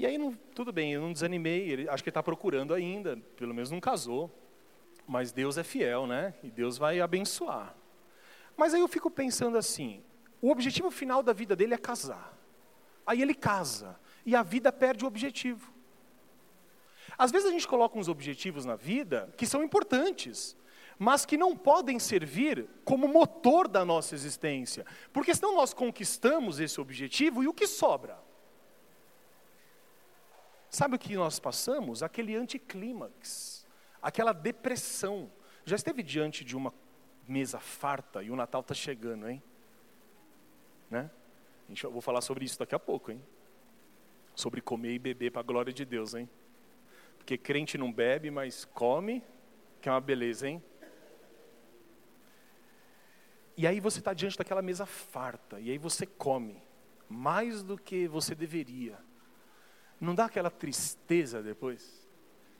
[0.00, 3.18] E aí, não, tudo bem, eu não desanimei, ele, acho que ele está procurando ainda,
[3.36, 4.34] pelo menos não casou.
[5.06, 6.32] Mas Deus é fiel, né?
[6.42, 7.76] E Deus vai abençoar.
[8.56, 10.02] Mas aí eu fico pensando assim:
[10.40, 12.34] o objetivo final da vida dele é casar.
[13.06, 15.70] Aí ele casa, e a vida perde o objetivo.
[17.18, 20.56] Às vezes a gente coloca uns objetivos na vida que são importantes,
[20.98, 26.80] mas que não podem servir como motor da nossa existência, porque senão nós conquistamos esse
[26.80, 28.29] objetivo e o que sobra?
[30.70, 32.02] Sabe o que nós passamos?
[32.02, 33.66] Aquele anticlímax,
[34.00, 35.30] aquela depressão.
[35.64, 36.72] Já esteve diante de uma
[37.26, 39.42] mesa farta e o Natal está chegando, hein?
[40.88, 41.10] Né?
[41.82, 43.22] Eu vou falar sobre isso daqui a pouco, hein?
[44.34, 46.28] Sobre comer e beber para a glória de Deus, hein?
[47.18, 49.22] Porque crente não bebe, mas come,
[49.80, 50.62] que é uma beleza, hein?
[53.56, 56.62] E aí você está diante daquela mesa farta, e aí você come,
[57.08, 58.98] mais do que você deveria.
[60.00, 62.08] Não dá aquela tristeza depois?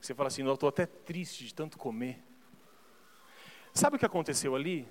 [0.01, 2.23] Você fala assim, eu estou até triste de tanto comer.
[3.73, 4.87] Sabe o que aconteceu ali?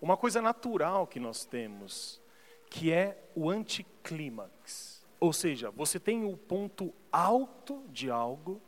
[0.00, 2.20] Uma coisa natural que nós temos,
[2.68, 5.06] que é o anticlímax.
[5.18, 8.60] Ou seja, você tem o ponto alto de algo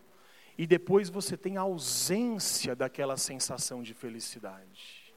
[0.57, 5.07] e depois você tem a ausência daquela sensação de felicidade.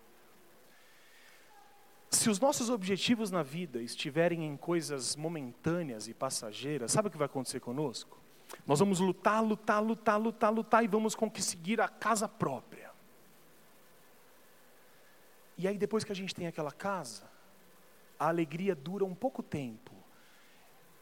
[2.12, 7.18] Se os nossos objetivos na vida estiverem em coisas momentâneas e passageiras, sabe o que
[7.18, 8.20] vai acontecer conosco?
[8.68, 12.92] Nós vamos lutar, lutar, lutar, lutar, lutar e vamos conseguir a casa própria.
[15.58, 17.24] E aí, depois que a gente tem aquela casa,
[18.20, 19.92] a alegria dura um pouco tempo.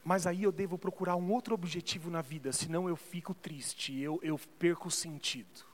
[0.04, 4.20] Mas aí eu devo procurar um outro objetivo na vida, senão eu fico triste, eu,
[4.22, 5.69] eu perco o sentido.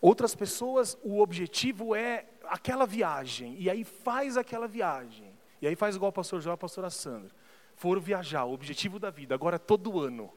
[0.00, 5.36] Outras pessoas, o objetivo é aquela viagem, e aí faz aquela viagem.
[5.60, 7.34] E aí faz igual o pastor João e a pastora Sandra.
[7.74, 10.32] Foram viajar, o objetivo da vida, agora é todo ano.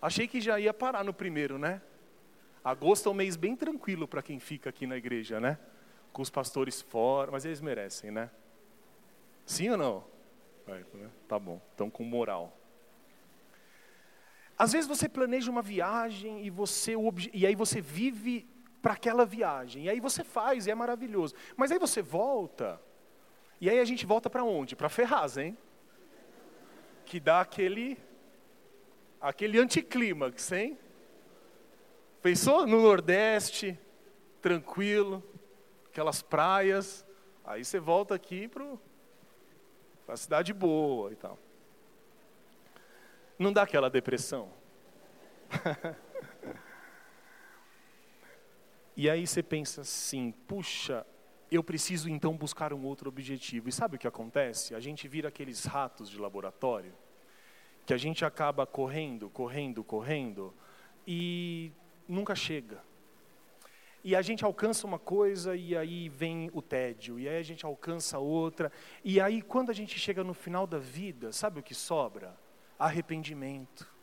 [0.00, 1.80] Achei que já ia parar no primeiro, né?
[2.62, 5.58] Agosto é um mês bem tranquilo para quem fica aqui na igreja, né?
[6.12, 8.30] Com os pastores fora, mas eles merecem, né?
[9.44, 10.04] Sim ou não?
[10.66, 11.10] Né?
[11.28, 12.56] Tá bom, então com moral.
[14.58, 16.94] Às vezes você planeja uma viagem e, você,
[17.32, 18.48] e aí você vive
[18.80, 21.34] para aquela viagem, e aí você faz, e é maravilhoso.
[21.56, 22.80] Mas aí você volta,
[23.60, 24.76] e aí a gente volta para onde?
[24.76, 25.58] Para Ferraz, hein?
[27.04, 27.98] Que dá aquele,
[29.20, 30.78] aquele anticlímax, hein?
[32.22, 33.78] Pensou no Nordeste,
[34.40, 35.22] tranquilo,
[35.86, 37.04] aquelas praias,
[37.44, 38.64] aí você volta aqui para
[40.06, 41.38] uma cidade boa e tal.
[43.38, 44.50] Não dá aquela depressão?
[48.96, 51.06] e aí você pensa assim, puxa,
[51.50, 53.68] eu preciso então buscar um outro objetivo.
[53.68, 54.74] E sabe o que acontece?
[54.74, 56.94] A gente vira aqueles ratos de laboratório,
[57.84, 60.54] que a gente acaba correndo, correndo, correndo,
[61.06, 61.72] e
[62.08, 62.82] nunca chega
[64.06, 67.66] e a gente alcança uma coisa e aí vem o tédio, e aí a gente
[67.66, 68.70] alcança outra,
[69.02, 72.32] e aí quando a gente chega no final da vida, sabe o que sobra?
[72.78, 73.94] Arrependimento.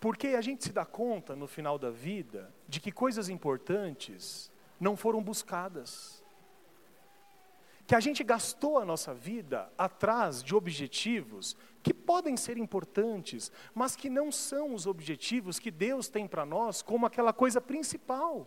[0.00, 4.96] Porque a gente se dá conta no final da vida de que coisas importantes não
[4.96, 6.22] foram buscadas.
[7.86, 13.96] Que a gente gastou a nossa vida atrás de objetivos que podem ser importantes, mas
[13.96, 18.46] que não são os objetivos que Deus tem para nós como aquela coisa principal,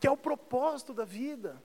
[0.00, 1.62] que é o propósito da vida.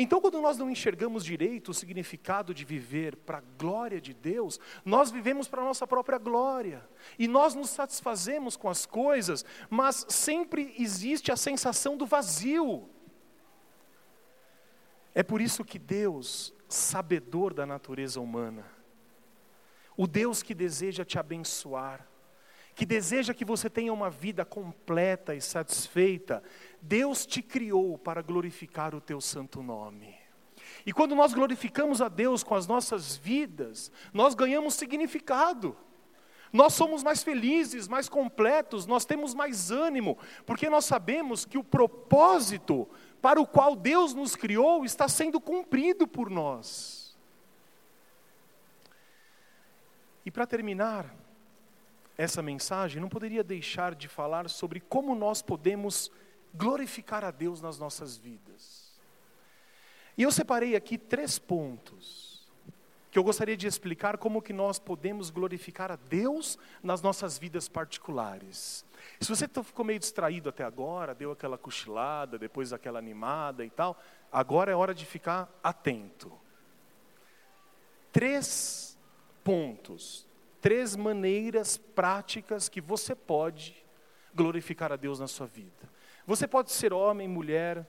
[0.00, 4.60] Então, quando nós não enxergamos direito o significado de viver para a glória de Deus,
[4.84, 6.88] nós vivemos para a nossa própria glória.
[7.18, 12.88] E nós nos satisfazemos com as coisas, mas sempre existe a sensação do vazio.
[15.12, 18.64] É por isso que Deus, sabedor da natureza humana,
[19.96, 22.06] o Deus que deseja te abençoar,
[22.72, 26.40] que deseja que você tenha uma vida completa e satisfeita,
[26.80, 30.16] Deus te criou para glorificar o teu santo nome.
[30.84, 35.76] E quando nós glorificamos a Deus com as nossas vidas, nós ganhamos significado.
[36.52, 40.16] Nós somos mais felizes, mais completos, nós temos mais ânimo,
[40.46, 42.88] porque nós sabemos que o propósito
[43.20, 47.16] para o qual Deus nos criou está sendo cumprido por nós.
[50.24, 51.14] E para terminar
[52.16, 56.10] essa mensagem, não poderia deixar de falar sobre como nós podemos
[56.58, 58.92] glorificar a Deus nas nossas vidas.
[60.16, 62.38] E eu separei aqui três pontos
[63.10, 67.68] que eu gostaria de explicar como que nós podemos glorificar a Deus nas nossas vidas
[67.68, 68.84] particulares.
[69.20, 73.98] Se você ficou meio distraído até agora, deu aquela cochilada, depois aquela animada e tal,
[74.30, 76.30] agora é hora de ficar atento.
[78.12, 78.98] Três
[79.42, 80.26] pontos,
[80.60, 83.74] três maneiras práticas que você pode
[84.34, 85.97] glorificar a Deus na sua vida.
[86.28, 87.88] Você pode ser homem, mulher,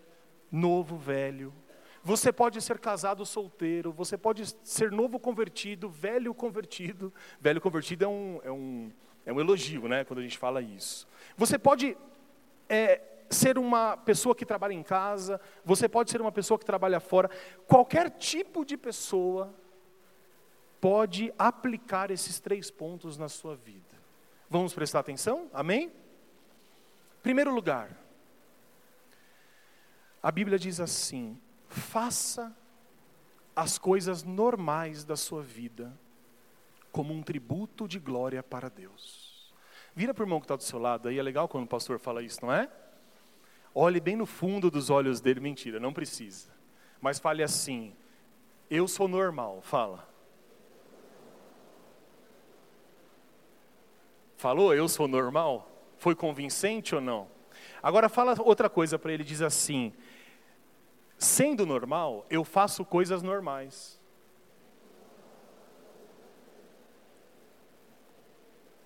[0.49, 1.53] novo, velho.
[2.01, 3.91] Você pode ser casado, solteiro.
[3.91, 7.13] Você pode ser novo convertido, velho convertido.
[7.37, 8.91] Velho convertido é um, é um,
[9.25, 10.05] é um elogio, né?
[10.05, 11.05] Quando a gente fala isso.
[11.35, 11.97] Você pode
[12.69, 15.41] é, ser uma pessoa que trabalha em casa.
[15.65, 17.29] Você pode ser uma pessoa que trabalha fora.
[17.67, 19.53] Qualquer tipo de pessoa
[20.79, 23.99] pode aplicar esses três pontos na sua vida.
[24.49, 25.49] Vamos prestar atenção?
[25.53, 25.91] Amém?
[27.21, 27.99] Primeiro lugar,
[30.22, 32.55] a Bíblia diz assim: faça
[33.55, 35.97] as coisas normais da sua vida
[36.91, 39.53] como um tributo de glória para Deus.
[39.95, 41.99] Vira para o irmão que está do seu lado aí, é legal quando o pastor
[41.99, 42.70] fala isso, não é?
[43.74, 46.49] Olhe bem no fundo dos olhos dele, mentira, não precisa.
[47.01, 47.93] Mas fale assim:
[48.70, 50.07] eu sou normal, fala.
[54.38, 55.70] Falou, eu sou normal?
[55.97, 57.28] Foi convincente ou não?
[57.84, 59.93] Agora fala outra coisa para ele, diz assim:
[61.20, 63.99] sendo normal, eu faço coisas normais.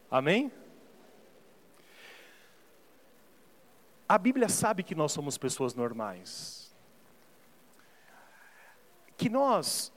[0.10, 0.52] Amém?
[4.10, 6.76] A Bíblia sabe que nós somos pessoas normais.
[9.16, 9.94] Que nós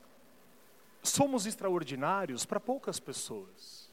[1.03, 3.91] somos extraordinários para poucas pessoas.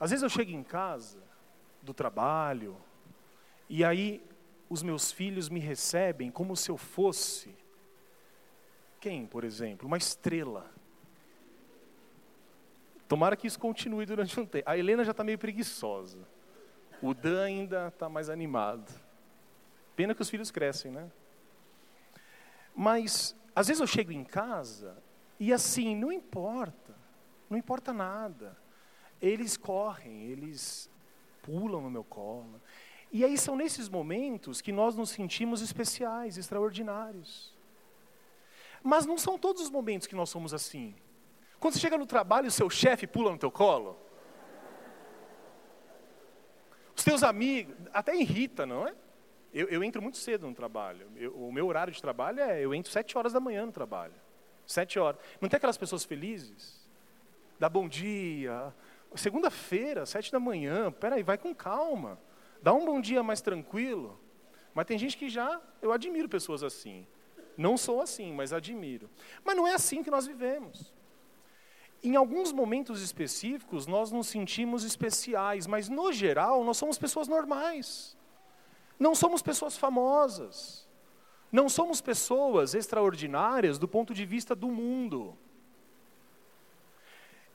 [0.00, 1.22] Às vezes eu chego em casa
[1.82, 2.76] do trabalho
[3.68, 4.22] e aí
[4.74, 7.54] os meus filhos me recebem como se eu fosse
[9.00, 10.70] quem, por exemplo, uma estrela.
[13.08, 14.68] Tomara que isso continue durante um tempo.
[14.68, 16.18] A Helena já está meio preguiçosa.
[17.00, 18.90] O Dan ainda está mais animado.
[19.94, 21.10] Pena que os filhos crescem, né?
[22.74, 24.96] Mas, às vezes eu chego em casa
[25.38, 26.94] e assim, não importa.
[27.48, 28.56] Não importa nada
[29.20, 30.90] eles correm, eles
[31.42, 32.60] pulam no meu colo.
[33.14, 37.54] E aí são nesses momentos que nós nos sentimos especiais, extraordinários.
[38.82, 40.96] Mas não são todos os momentos que nós somos assim.
[41.60, 43.96] Quando você chega no trabalho o seu chefe pula no teu colo,
[46.96, 48.92] os teus amigos, até irrita, não é?
[49.52, 51.06] Eu, eu entro muito cedo no trabalho.
[51.14, 54.14] Eu, o meu horário de trabalho é, eu entro sete horas da manhã no trabalho.
[54.66, 55.20] Sete horas.
[55.40, 56.84] Não tem aquelas pessoas felizes?
[57.60, 58.74] Dá bom dia,
[59.14, 62.18] Segunda-feira, sete da manhã, peraí, vai com calma.
[62.64, 64.18] Dá um bom dia mais tranquilo.
[64.72, 67.06] Mas tem gente que já, eu admiro pessoas assim.
[67.58, 69.10] Não sou assim, mas admiro.
[69.44, 70.90] Mas não é assim que nós vivemos.
[72.02, 78.16] Em alguns momentos específicos, nós nos sentimos especiais, mas no geral, nós somos pessoas normais.
[78.98, 80.88] Não somos pessoas famosas.
[81.52, 85.36] Não somos pessoas extraordinárias do ponto de vista do mundo.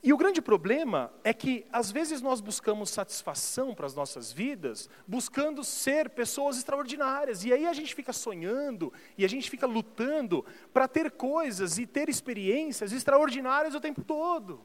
[0.02, 4.90] E o grande problema é que, às vezes, nós buscamos satisfação para as nossas vidas,
[5.06, 7.44] buscando ser pessoas extraordinárias.
[7.44, 11.86] E aí a gente fica sonhando e a gente fica lutando para ter coisas e
[11.86, 14.62] ter experiências extraordinárias o tempo todo.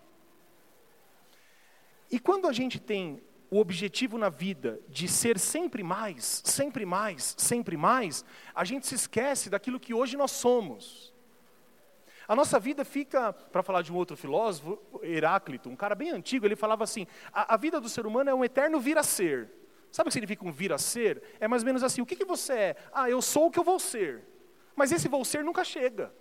[2.11, 3.20] E quando a gente tem
[3.51, 8.24] o objetivo na vida de ser sempre mais, sempre mais, sempre mais,
[8.55, 11.14] a gente se esquece daquilo que hoje nós somos.
[12.27, 16.47] A nossa vida fica, para falar de um outro filósofo, Heráclito, um cara bem antigo,
[16.47, 19.51] ele falava assim: a, a vida do ser humano é um eterno vir a ser.
[19.91, 21.22] Sabe o que significa um vir a ser?
[21.39, 22.77] É mais ou menos assim: o que, que você é?
[22.93, 24.25] Ah, eu sou o que eu vou ser.
[24.75, 26.12] Mas esse vou ser nunca chega.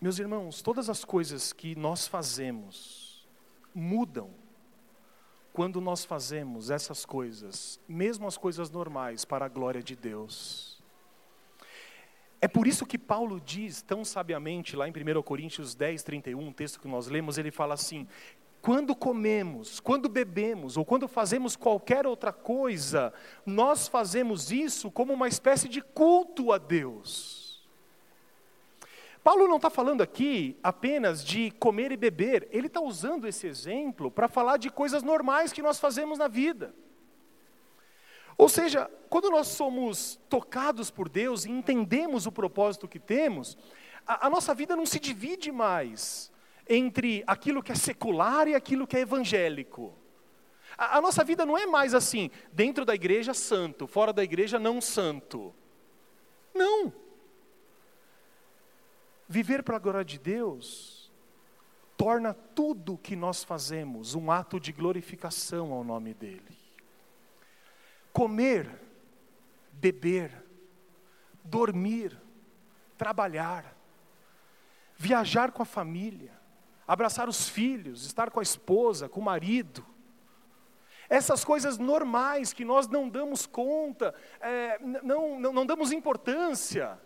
[0.00, 3.26] Meus irmãos, todas as coisas que nós fazemos
[3.74, 4.34] mudam
[5.52, 10.73] quando nós fazemos essas coisas, mesmo as coisas normais, para a glória de Deus.
[12.44, 16.52] É por isso que Paulo diz tão sabiamente, lá em 1 Coríntios 10, 31, um
[16.52, 18.06] texto que nós lemos, ele fala assim:
[18.60, 23.14] quando comemos, quando bebemos ou quando fazemos qualquer outra coisa,
[23.46, 27.66] nós fazemos isso como uma espécie de culto a Deus.
[29.22, 34.10] Paulo não está falando aqui apenas de comer e beber, ele está usando esse exemplo
[34.10, 36.74] para falar de coisas normais que nós fazemos na vida.
[38.36, 43.56] Ou seja, quando nós somos tocados por Deus e entendemos o propósito que temos,
[44.06, 46.32] a, a, nossa vida não se divide mais
[46.68, 49.94] entre aquilo que é secular e aquilo que é evangélico.
[50.76, 54.58] A, a nossa vida não é mais assim, dentro da igreja santo, fora da igreja
[54.58, 55.54] não santo.
[56.52, 56.92] Não.
[59.28, 61.12] Viver para a glória de Deus
[61.96, 66.63] torna tudo que nós fazemos um ato de glorificação ao nome dEle
[68.14, 68.70] comer,
[69.72, 70.30] beber,
[71.44, 72.16] dormir,
[72.96, 73.76] trabalhar,
[74.96, 76.32] viajar com a família,
[76.86, 79.84] abraçar os filhos, estar com a esposa, com o marido.
[81.08, 86.96] Essas coisas normais que nós não damos conta, é, não, não, não damos importância.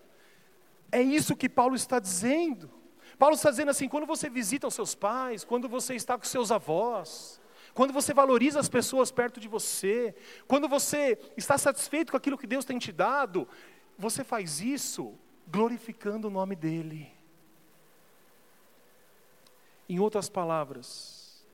[0.93, 2.71] É isso que Paulo está dizendo.
[3.19, 6.53] Paulo está dizendo assim: quando você visita os seus pais, quando você está com seus
[6.53, 7.41] avós,
[7.79, 10.13] quando você valoriza as pessoas perto de você,
[10.49, 13.47] quando você está satisfeito com aquilo que Deus tem te dado,
[13.97, 15.17] você faz isso
[15.47, 17.09] glorificando o nome dEle.
[19.89, 21.47] Em outras palavras,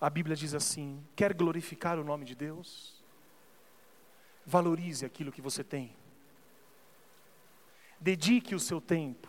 [0.00, 3.04] a Bíblia diz assim: quer glorificar o nome de Deus?
[4.46, 5.94] Valorize aquilo que você tem.
[8.00, 9.28] Dedique o seu tempo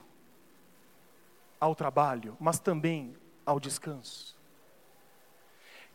[1.60, 3.14] ao trabalho, mas também
[3.46, 4.33] ao descanso.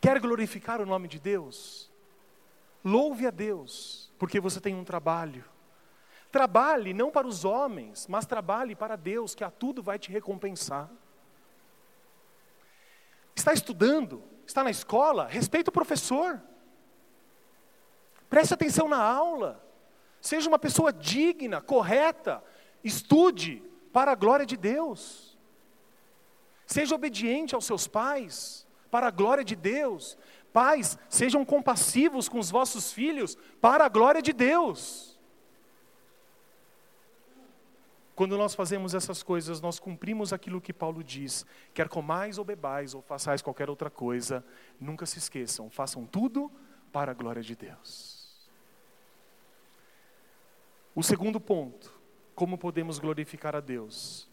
[0.01, 1.91] Quer glorificar o nome de Deus?
[2.85, 5.45] Louve a Deus, porque você tem um trabalho.
[6.31, 10.91] Trabalhe não para os homens, mas trabalhe para Deus, que a tudo vai te recompensar.
[13.35, 14.23] Está estudando?
[14.47, 15.27] Está na escola?
[15.27, 16.41] Respeita o professor.
[18.29, 19.65] Preste atenção na aula.
[20.21, 22.43] Seja uma pessoa digna, correta.
[22.85, 25.39] Estude para a glória de Deus.
[26.67, 30.17] Seja obediente aos seus pais, para a glória de Deus.
[30.53, 35.19] Pais, sejam compassivos com os vossos filhos, para a glória de Deus.
[38.19, 42.93] Quando nós fazemos essas coisas, nós cumprimos aquilo que Paulo diz: quer comais ou bebais
[42.93, 44.45] ou façais qualquer outra coisa,
[44.81, 46.51] nunca se esqueçam, façam tudo
[46.93, 48.51] para a glória de Deus.
[50.97, 51.95] O segundo ponto,
[52.35, 54.28] como podemos glorificar a Deus?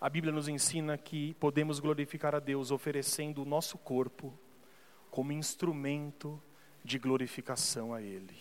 [0.00, 4.32] A Bíblia nos ensina que podemos glorificar a Deus oferecendo o nosso corpo
[5.10, 6.40] como instrumento
[6.84, 8.36] de glorificação a Ele.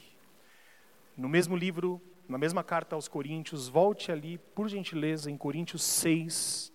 [1.16, 1.99] No mesmo livro,
[2.30, 6.72] na mesma carta aos Coríntios, volte ali, por gentileza, em Coríntios 6,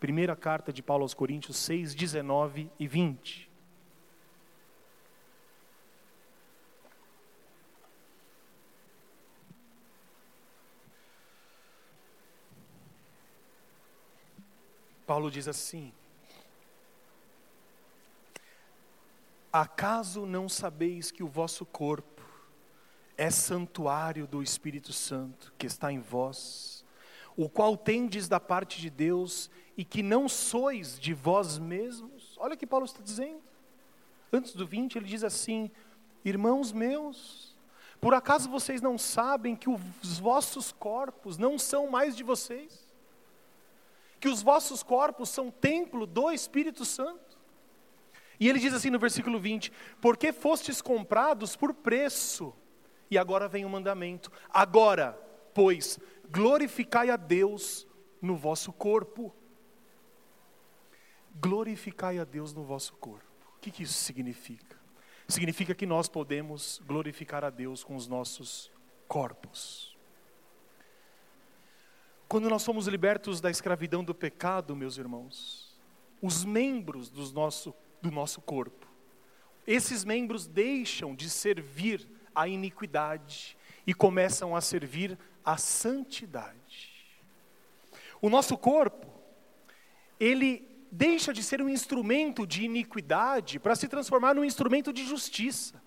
[0.00, 3.49] primeira carta de Paulo aos Coríntios 6, 19 e 20.
[15.10, 15.92] Paulo diz assim:
[19.52, 22.22] Acaso não sabeis que o vosso corpo
[23.18, 26.84] é santuário do Espírito Santo que está em vós,
[27.36, 32.36] o qual tendes da parte de Deus e que não sois de vós mesmos?
[32.38, 33.42] Olha o que Paulo está dizendo.
[34.32, 35.72] Antes do 20, ele diz assim:
[36.24, 37.56] Irmãos meus,
[38.00, 42.89] por acaso vocês não sabem que os vossos corpos não são mais de vocês?
[44.20, 47.38] Que os vossos corpos são templo do Espírito Santo.
[48.38, 52.54] E ele diz assim no versículo 20: Porque fostes comprados por preço.
[53.10, 55.12] E agora vem o mandamento: Agora,
[55.54, 55.98] pois,
[56.30, 57.86] glorificai a Deus
[58.20, 59.34] no vosso corpo.
[61.40, 63.24] Glorificai a Deus no vosso corpo.
[63.56, 64.78] O que, que isso significa?
[65.28, 68.70] Significa que nós podemos glorificar a Deus com os nossos
[69.06, 69.89] corpos.
[72.30, 75.76] Quando nós somos libertos da escravidão do pecado, meus irmãos,
[76.22, 78.86] os membros do nosso, do nosso corpo,
[79.66, 86.92] esses membros deixam de servir à iniquidade e começam a servir à santidade.
[88.22, 89.08] O nosso corpo,
[90.20, 95.79] ele deixa de ser um instrumento de iniquidade para se transformar num instrumento de justiça.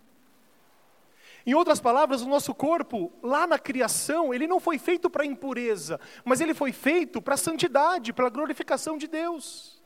[1.45, 5.99] Em outras palavras, o nosso corpo, lá na criação, ele não foi feito para impureza,
[6.23, 9.81] mas ele foi feito para santidade, para glorificação de Deus.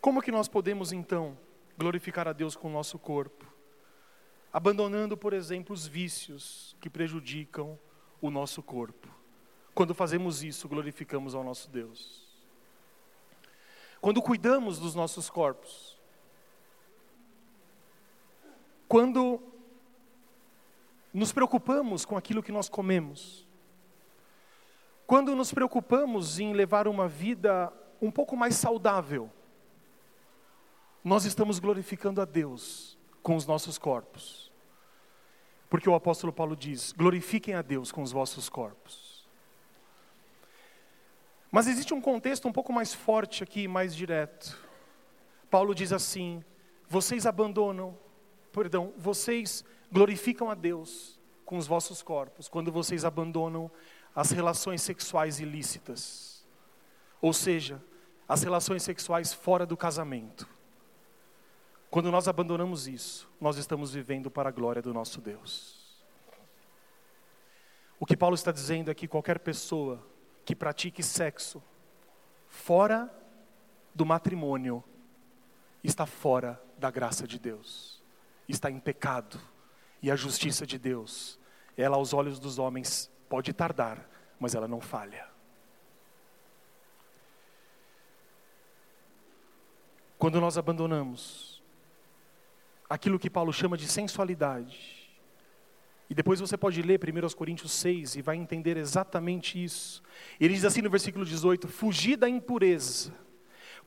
[0.00, 1.38] Como que nós podemos então
[1.78, 3.46] glorificar a Deus com o nosso corpo?
[4.52, 7.78] Abandonando, por exemplo, os vícios que prejudicam
[8.20, 9.08] o nosso corpo.
[9.72, 12.28] Quando fazemos isso, glorificamos ao nosso Deus.
[14.00, 15.96] Quando cuidamos dos nossos corpos.
[18.88, 19.49] Quando
[21.12, 23.46] nos preocupamos com aquilo que nós comemos,
[25.06, 29.30] quando nos preocupamos em levar uma vida um pouco mais saudável,
[31.02, 34.52] nós estamos glorificando a Deus com os nossos corpos.
[35.68, 39.28] Porque o apóstolo Paulo diz: glorifiquem a Deus com os vossos corpos.
[41.50, 44.56] Mas existe um contexto um pouco mais forte aqui, mais direto.
[45.50, 46.44] Paulo diz assim:
[46.88, 47.98] vocês abandonam,
[48.52, 53.70] perdão, vocês glorificam a Deus com os vossos corpos quando vocês abandonam
[54.14, 56.46] as relações sexuais ilícitas.
[57.20, 57.82] Ou seja,
[58.28, 60.48] as relações sexuais fora do casamento.
[61.90, 65.80] Quando nós abandonamos isso, nós estamos vivendo para a glória do nosso Deus.
[67.98, 70.06] O que Paulo está dizendo é que qualquer pessoa
[70.44, 71.62] que pratique sexo
[72.46, 73.12] fora
[73.92, 74.84] do matrimônio
[75.82, 78.00] está fora da graça de Deus,
[78.48, 79.40] está em pecado
[80.02, 81.38] e a justiça de Deus,
[81.76, 85.28] ela aos olhos dos homens pode tardar, mas ela não falha.
[90.18, 91.62] Quando nós abandonamos
[92.88, 95.00] aquilo que Paulo chama de sensualidade
[96.10, 100.02] E depois você pode ler 1 Coríntios 6 e vai entender exatamente isso.
[100.40, 103.14] Ele diz assim no versículo 18: Fugir da impureza.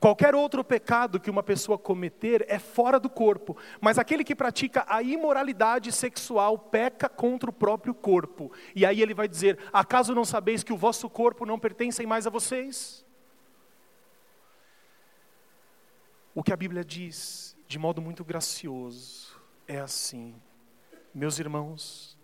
[0.00, 4.84] Qualquer outro pecado que uma pessoa cometer é fora do corpo, mas aquele que pratica
[4.88, 8.52] a imoralidade sexual peca contra o próprio corpo.
[8.74, 12.26] E aí ele vai dizer: Acaso não sabeis que o vosso corpo não pertence mais
[12.26, 13.04] a vocês?
[16.34, 20.34] O que a Bíblia diz, de modo muito gracioso, é assim:
[21.14, 22.18] Meus irmãos,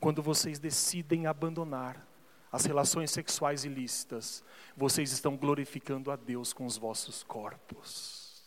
[0.00, 2.04] quando vocês decidem abandonar
[2.50, 4.42] as relações sexuais ilícitas,
[4.76, 8.44] vocês estão glorificando a Deus com os vossos corpos.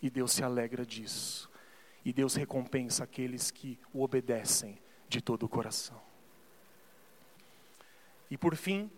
[0.00, 1.50] E Deus se alegra disso.
[2.04, 4.78] E Deus recompensa aqueles que o obedecem
[5.08, 6.00] de todo o coração.
[8.30, 8.90] E por fim,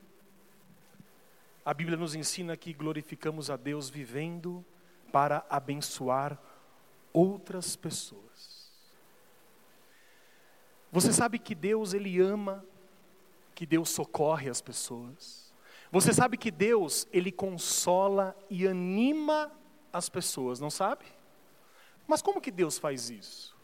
[1.65, 4.65] a Bíblia nos ensina que glorificamos a Deus vivendo
[5.11, 6.39] para abençoar
[7.13, 8.71] outras pessoas.
[10.93, 12.65] Você sabe que Deus ele ama,
[13.55, 15.53] que Deus socorre as pessoas.
[15.91, 19.53] Você sabe que Deus ele consola e anima
[19.93, 21.05] as pessoas, não sabe?
[22.07, 23.57] Mas como que Deus faz isso?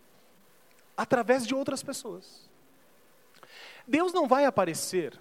[0.96, 2.48] Através de outras pessoas.
[3.86, 5.20] Deus não vai aparecer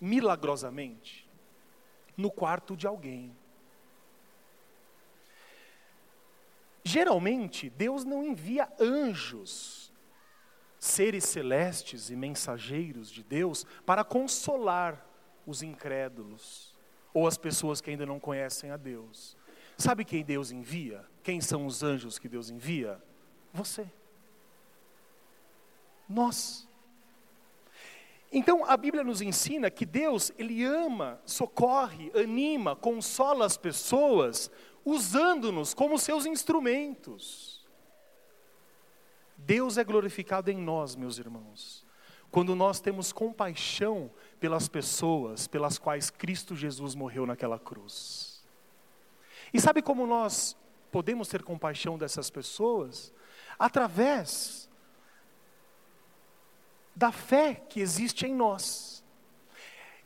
[0.00, 1.28] milagrosamente
[2.16, 3.36] no quarto de alguém.
[6.82, 9.85] Geralmente, Deus não envia anjos
[10.86, 15.04] seres celestes e mensageiros de Deus para consolar
[15.46, 16.74] os incrédulos
[17.12, 19.36] ou as pessoas que ainda não conhecem a Deus.
[19.76, 21.04] Sabe quem Deus envia?
[21.22, 23.02] Quem são os anjos que Deus envia?
[23.52, 23.90] Você.
[26.08, 26.68] Nós.
[28.30, 34.50] Então a Bíblia nos ensina que Deus, ele ama, socorre, anima, consola as pessoas
[34.84, 37.55] usando-nos como seus instrumentos.
[39.36, 41.86] Deus é glorificado em nós, meus irmãos,
[42.30, 44.10] quando nós temos compaixão
[44.40, 48.44] pelas pessoas pelas quais Cristo Jesus morreu naquela cruz.
[49.52, 50.56] E sabe como nós
[50.90, 53.12] podemos ter compaixão dessas pessoas?
[53.58, 54.68] Através
[56.94, 59.04] da fé que existe em nós.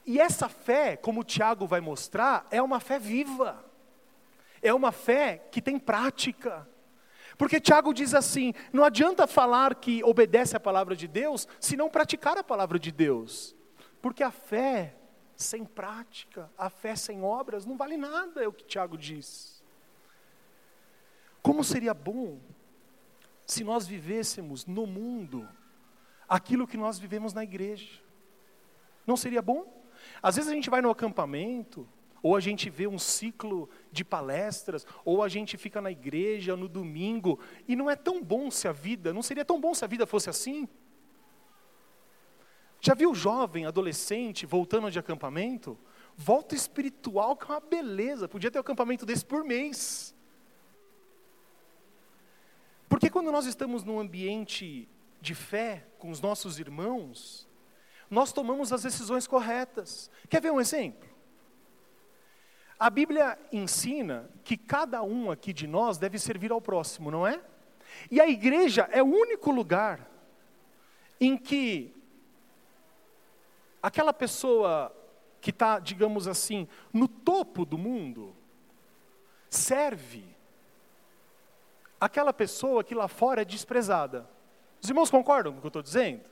[0.05, 3.65] E essa fé, como o Tiago vai mostrar, é uma fé viva,
[4.61, 6.69] é uma fé que tem prática.
[7.41, 11.89] Porque Tiago diz assim: não adianta falar que obedece à palavra de Deus, se não
[11.89, 13.57] praticar a palavra de Deus.
[14.03, 14.95] Porque a fé
[15.35, 19.65] sem prática, a fé sem obras, não vale nada, é o que Tiago diz.
[21.41, 22.39] Como seria bom
[23.47, 25.49] se nós vivêssemos no mundo
[26.29, 28.03] aquilo que nós vivemos na igreja?
[29.07, 29.83] Não seria bom?
[30.23, 31.89] Às vezes a gente vai no acampamento,
[32.23, 36.69] ou a gente vê um ciclo de palestras, ou a gente fica na igreja no
[36.69, 39.89] domingo, e não é tão bom se a vida, não seria tão bom se a
[39.89, 40.69] vida fosse assim?
[42.81, 45.79] Já viu jovem, adolescente, voltando de acampamento?
[46.17, 50.15] Volta espiritual que é uma beleza, podia ter um acampamento desse por mês.
[52.89, 54.89] Porque quando nós estamos num ambiente
[55.21, 57.49] de fé com os nossos irmãos,
[58.09, 60.11] nós tomamos as decisões corretas.
[60.29, 61.10] Quer ver um exemplo?
[62.81, 67.39] A Bíblia ensina que cada um aqui de nós deve servir ao próximo, não é?
[68.11, 70.09] E a igreja é o único lugar
[71.21, 71.95] em que
[73.83, 74.97] aquela pessoa
[75.43, 78.35] que está, digamos assim, no topo do mundo,
[79.51, 80.25] serve
[82.01, 84.27] aquela pessoa que lá fora é desprezada.
[84.83, 86.25] Os irmãos concordam com o que eu estou dizendo?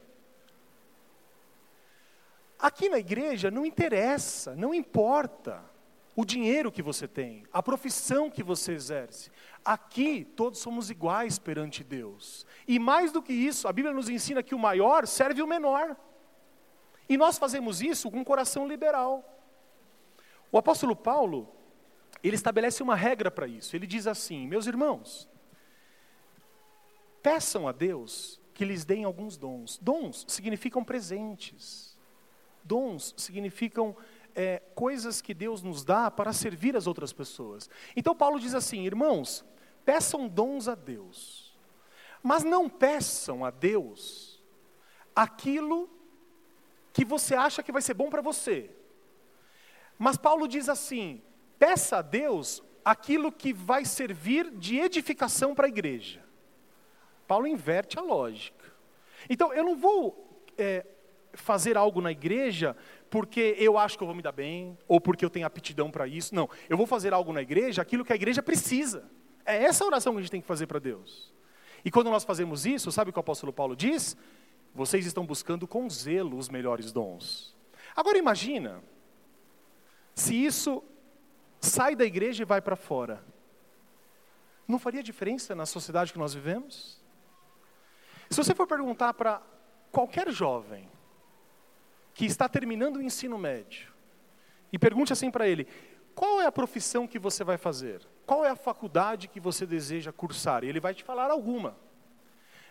[2.58, 5.67] Aqui na igreja não interessa, não importa
[6.18, 9.30] o dinheiro que você tem, a profissão que você exerce.
[9.64, 12.44] Aqui todos somos iguais perante Deus.
[12.66, 15.96] E mais do que isso, a Bíblia nos ensina que o maior serve o menor.
[17.08, 19.24] E nós fazemos isso com um coração liberal.
[20.50, 21.54] O apóstolo Paulo,
[22.20, 23.76] ele estabelece uma regra para isso.
[23.76, 25.28] Ele diz assim: Meus irmãos,
[27.22, 29.78] peçam a Deus que lhes deem alguns dons.
[29.80, 31.96] Dons significam presentes.
[32.64, 33.96] Dons significam
[34.38, 37.68] é, coisas que Deus nos dá para servir as outras pessoas.
[37.96, 39.44] Então Paulo diz assim, irmãos,
[39.84, 41.58] peçam dons a Deus,
[42.22, 44.40] mas não peçam a Deus
[45.14, 45.90] aquilo
[46.92, 48.70] que você acha que vai ser bom para você.
[49.98, 51.20] Mas Paulo diz assim:
[51.58, 56.24] peça a Deus aquilo que vai servir de edificação para a igreja.
[57.26, 58.64] Paulo inverte a lógica.
[59.28, 60.86] Então, eu não vou é,
[61.34, 62.76] fazer algo na igreja
[63.10, 66.06] porque eu acho que eu vou me dar bem, ou porque eu tenho aptidão para
[66.06, 66.34] isso.
[66.34, 69.08] Não, eu vou fazer algo na igreja, aquilo que a igreja precisa.
[69.44, 71.32] É essa oração que a gente tem que fazer para Deus.
[71.84, 74.16] E quando nós fazemos isso, sabe o que o apóstolo Paulo diz?
[74.74, 77.56] Vocês estão buscando com zelo os melhores dons.
[77.96, 78.82] Agora imagina,
[80.14, 80.82] se isso
[81.60, 83.24] sai da igreja e vai para fora.
[84.66, 87.00] Não faria diferença na sociedade que nós vivemos?
[88.28, 89.40] Se você for perguntar para
[89.90, 90.88] qualquer jovem
[92.18, 93.92] que está terminando o ensino médio
[94.72, 95.68] e pergunte assim para ele:
[96.16, 98.04] qual é a profissão que você vai fazer?
[98.26, 100.64] Qual é a faculdade que você deseja cursar?
[100.64, 101.76] E ele vai te falar alguma.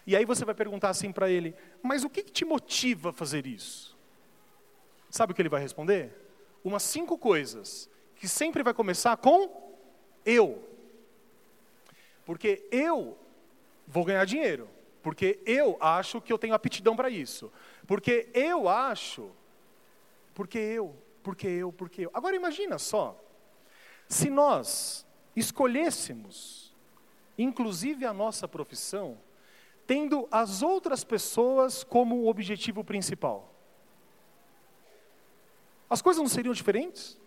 [0.06, 3.14] E aí você vai perguntar assim para ele: mas o que, que te motiva a
[3.14, 3.98] fazer isso?
[5.10, 6.12] Sabe o que ele vai responder?
[6.62, 9.80] Umas cinco coisas que sempre vai começar com
[10.26, 10.62] eu.
[12.26, 13.18] Porque eu
[13.88, 14.68] vou ganhar dinheiro.
[15.02, 17.50] Porque eu acho que eu tenho aptidão para isso.
[17.88, 19.32] Porque eu acho.
[20.36, 22.12] Porque eu, porque eu, porque eu.
[22.14, 23.20] Agora imagina só.
[24.08, 26.76] Se nós escolhêssemos,
[27.38, 29.18] inclusive a nossa profissão,
[29.88, 33.54] tendo as outras pessoas como objetivo principal.
[35.90, 37.18] As coisas não seriam diferentes?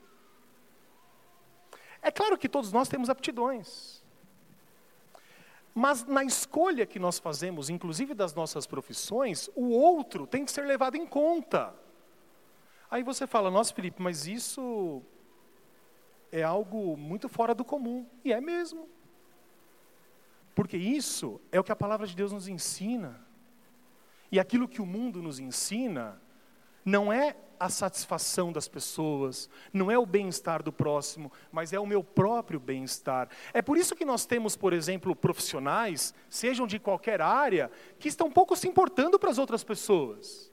[2.02, 4.04] É claro que todos nós temos aptidões.
[5.74, 10.66] Mas na escolha que nós fazemos, inclusive das nossas profissões, o outro tem que ser
[10.66, 11.74] levado em conta.
[12.90, 15.02] Aí você fala, nossa Felipe, mas isso
[16.32, 18.06] é algo muito fora do comum.
[18.24, 18.88] E é mesmo.
[20.54, 23.24] Porque isso é o que a palavra de Deus nos ensina.
[24.32, 26.20] E aquilo que o mundo nos ensina
[26.84, 31.86] não é a satisfação das pessoas, não é o bem-estar do próximo, mas é o
[31.86, 33.28] meu próprio bem-estar.
[33.52, 38.32] É por isso que nós temos, por exemplo, profissionais, sejam de qualquer área, que estão
[38.32, 40.50] pouco se importando para as outras pessoas.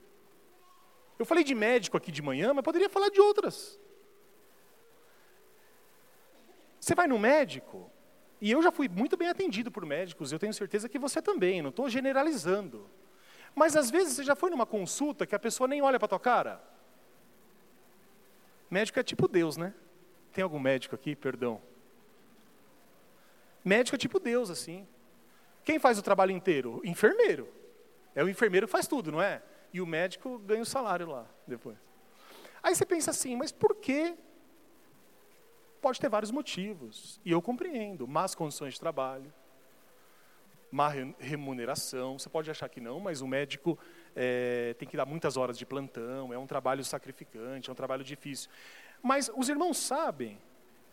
[1.17, 3.79] Eu falei de médico aqui de manhã, mas poderia falar de outras.
[6.77, 7.89] Você vai no médico,
[8.41, 11.61] e eu já fui muito bem atendido por médicos, eu tenho certeza que você também,
[11.61, 12.89] não estou generalizando.
[13.57, 16.19] Mas às vezes você já foi numa consulta que a pessoa nem olha para tua
[16.19, 16.61] cara.
[18.69, 19.73] Médico é tipo Deus, né?
[20.31, 21.15] Tem algum médico aqui?
[21.15, 21.59] Perdão.
[23.65, 24.87] Médico é tipo Deus, assim.
[25.65, 26.79] Quem faz o trabalho inteiro?
[26.83, 27.51] Enfermeiro.
[28.13, 29.41] É o enfermeiro que faz tudo, não é?
[29.73, 31.79] E o médico ganha o salário lá depois.
[32.61, 34.15] Aí você pensa assim, mas por quê?
[35.81, 37.19] Pode ter vários motivos.
[37.25, 38.07] E eu compreendo.
[38.07, 39.33] Más condições de trabalho,
[40.71, 40.89] má
[41.19, 42.17] remuneração.
[42.17, 43.77] Você pode achar que não, mas o médico
[44.15, 48.03] é, tem que dar muitas horas de plantão, é um trabalho sacrificante, é um trabalho
[48.03, 48.49] difícil.
[49.01, 50.39] Mas os irmãos sabem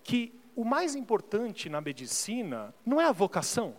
[0.02, 3.76] que o mais importante na medicina não é a vocação.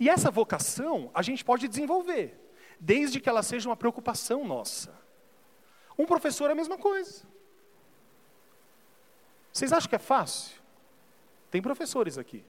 [0.00, 2.36] E essa vocação a gente pode desenvolver,
[2.80, 4.92] desde que ela seja uma preocupação nossa.
[5.96, 7.22] Um professor é a mesma coisa.
[9.52, 10.60] Vocês acham que é fácil?
[11.48, 12.44] Tem professores aqui.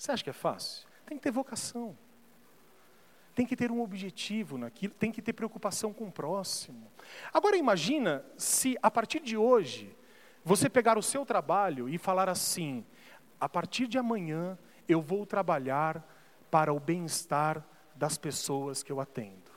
[0.00, 0.88] Você acha que é fácil?
[1.04, 1.94] Tem que ter vocação
[3.34, 6.90] tem que ter um objetivo naquilo, tem que ter preocupação com o próximo.
[7.32, 9.96] Agora imagina se a partir de hoje
[10.44, 12.84] você pegar o seu trabalho e falar assim:
[13.40, 16.06] a partir de amanhã eu vou trabalhar
[16.50, 19.50] para o bem-estar das pessoas que eu atendo.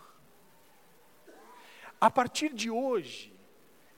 [2.00, 3.34] A partir de hoje,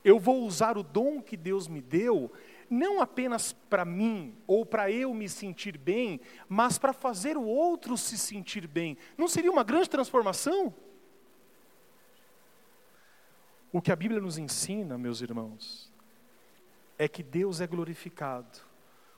[0.03, 2.31] eu vou usar o dom que Deus me deu
[2.69, 7.97] não apenas para mim ou para eu me sentir bem, mas para fazer o outro
[7.97, 8.97] se sentir bem.
[9.17, 10.73] Não seria uma grande transformação?
[13.71, 15.91] O que a Bíblia nos ensina, meus irmãos,
[16.97, 18.59] é que Deus é glorificado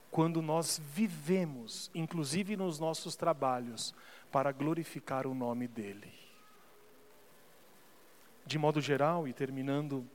[0.10, 3.94] quando nós vivemos, inclusive nos nossos trabalhos,
[4.32, 6.12] para glorificar o nome dEle.
[8.46, 10.08] De modo geral, e terminando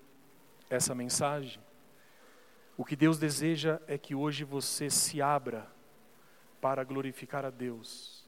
[0.68, 1.60] essa mensagem,
[2.76, 5.70] o que Deus deseja é que hoje você se abra
[6.60, 8.26] para glorificar a Deus,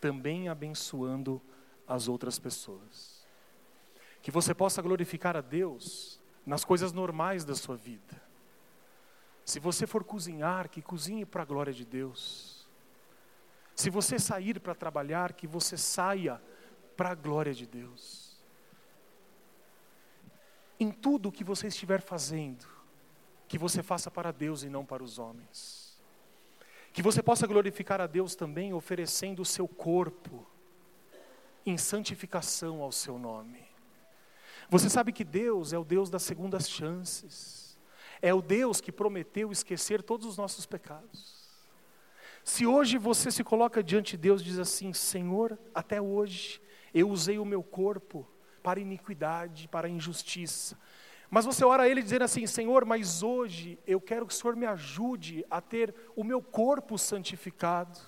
[0.00, 1.40] também abençoando
[1.86, 3.26] as outras pessoas.
[4.20, 8.20] Que você possa glorificar a Deus nas coisas normais da sua vida.
[9.44, 12.68] Se você for cozinhar, que cozinhe para a glória de Deus.
[13.74, 16.42] Se você sair para trabalhar, que você saia
[16.96, 18.36] para a glória de Deus.
[20.80, 22.66] Em tudo o que você estiver fazendo,
[23.48, 25.98] que você faça para Deus e não para os homens.
[26.92, 30.46] Que você possa glorificar a Deus também oferecendo o seu corpo
[31.64, 33.66] em santificação ao seu nome.
[34.68, 37.78] Você sabe que Deus é o Deus das segundas chances.
[38.20, 41.48] É o Deus que prometeu esquecer todos os nossos pecados.
[42.44, 46.60] Se hoje você se coloca diante de Deus e diz assim: Senhor, até hoje
[46.92, 48.26] eu usei o meu corpo
[48.62, 50.76] para iniquidade, para injustiça,
[51.30, 54.56] mas você ora a Ele dizendo assim: Senhor, mas hoje eu quero que o Senhor
[54.56, 57.98] me ajude a ter o meu corpo santificado.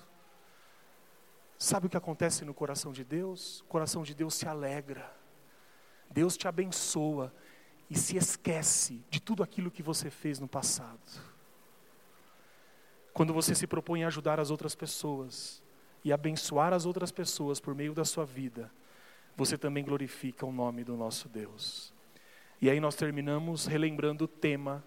[1.58, 3.60] Sabe o que acontece no coração de Deus?
[3.60, 5.14] O coração de Deus se alegra.
[6.10, 7.32] Deus te abençoa
[7.90, 10.98] e se esquece de tudo aquilo que você fez no passado.
[13.12, 15.62] Quando você se propõe a ajudar as outras pessoas
[16.02, 18.72] e abençoar as outras pessoas por meio da sua vida,
[19.36, 21.92] você também glorifica o nome do nosso Deus.
[22.62, 24.84] E aí nós terminamos relembrando o tema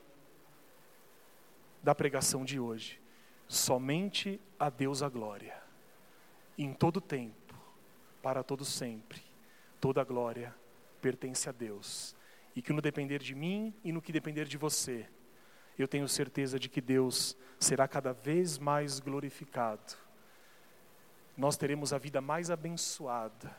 [1.82, 3.02] da pregação de hoje.
[3.48, 5.60] Somente a Deus a glória.
[6.56, 7.56] Em todo tempo,
[8.22, 9.24] para todo sempre,
[9.82, 10.54] toda a glória
[11.02, 12.16] pertence a Deus
[12.56, 15.10] e que no depender de mim e no que depender de você,
[15.76, 19.96] eu tenho certeza de que Deus será cada vez mais glorificado.
[21.36, 23.52] Nós teremos a vida mais abençoada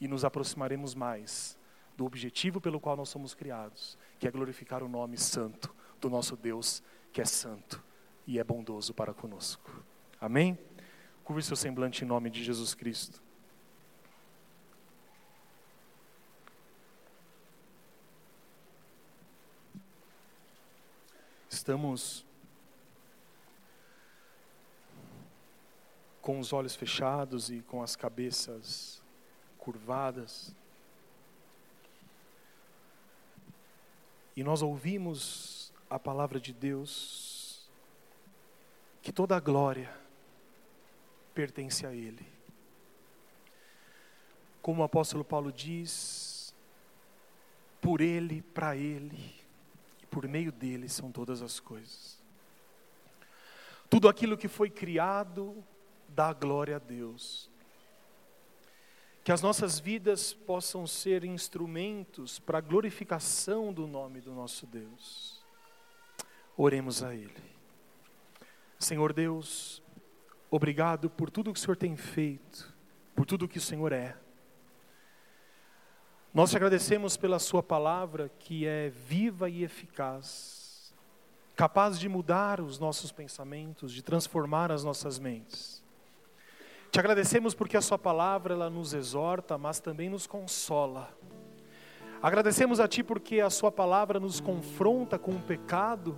[0.00, 1.60] e nos aproximaremos mais
[1.96, 6.36] do objetivo pelo qual nós somos criados, que é glorificar o nome santo do nosso
[6.36, 6.82] Deus,
[7.12, 7.82] que é santo
[8.26, 9.84] e é bondoso para conosco.
[10.20, 10.58] Amém?
[11.24, 13.22] Curve seu semblante em nome de Jesus Cristo.
[21.48, 22.26] Estamos
[26.20, 29.02] com os olhos fechados e com as cabeças
[29.58, 30.54] curvadas.
[34.36, 37.70] E nós ouvimos a palavra de Deus,
[39.02, 39.92] que toda a glória
[41.34, 42.26] pertence a Ele.
[44.60, 46.54] Como o apóstolo Paulo diz,
[47.80, 49.42] por Ele, para Ele
[50.12, 52.18] por meio dele são todas as coisas.
[53.88, 55.64] Tudo aquilo que foi criado
[56.06, 57.50] dá glória a Deus.
[59.24, 65.40] Que as nossas vidas possam ser instrumentos para a glorificação do nome do nosso Deus.
[66.56, 67.52] Oremos a Ele.
[68.78, 69.80] Senhor Deus,
[70.50, 72.74] obrigado por tudo que o Senhor tem feito,
[73.14, 74.16] por tudo que o Senhor é.
[76.34, 80.92] Nós te agradecemos pela Sua palavra que é viva e eficaz,
[81.54, 85.81] capaz de mudar os nossos pensamentos, de transformar as nossas mentes.
[86.92, 91.12] Te agradecemos porque a Sua palavra ela nos exorta, mas também nos consola.
[92.22, 96.16] Agradecemos a Ti porque a Sua palavra nos confronta com o pecado,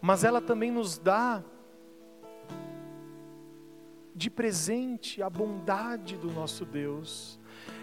[0.00, 1.42] mas ela também nos dá
[4.14, 7.40] de presente a bondade do nosso Deus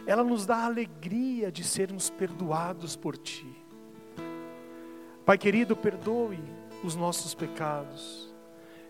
[0.08, 3.46] ela nos dá a alegria de sermos perdoados por Ti.
[5.26, 6.40] Pai querido, perdoe
[6.82, 8.34] os nossos pecados,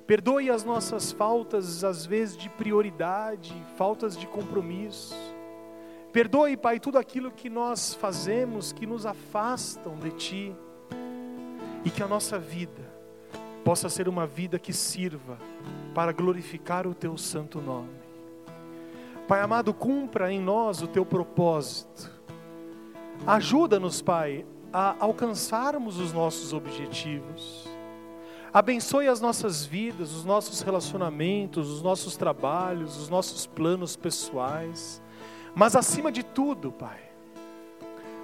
[0.07, 5.13] perdoe as nossas faltas, às vezes de prioridade, faltas de compromisso.
[6.13, 10.55] Perdoe, Pai, tudo aquilo que nós fazemos que nos afastam de Ti,
[11.83, 12.89] e que a nossa vida
[13.63, 15.37] possa ser uma vida que sirva
[15.93, 17.97] para glorificar o Teu santo nome.
[19.27, 22.09] Pai amado, cumpra em nós o teu propósito.
[23.25, 27.76] Ajuda-nos, Pai, a alcançarmos os nossos objetivos.
[28.53, 35.01] Abençoe as nossas vidas, os nossos relacionamentos, os nossos trabalhos, os nossos planos pessoais.
[35.53, 36.99] Mas acima de tudo, Pai,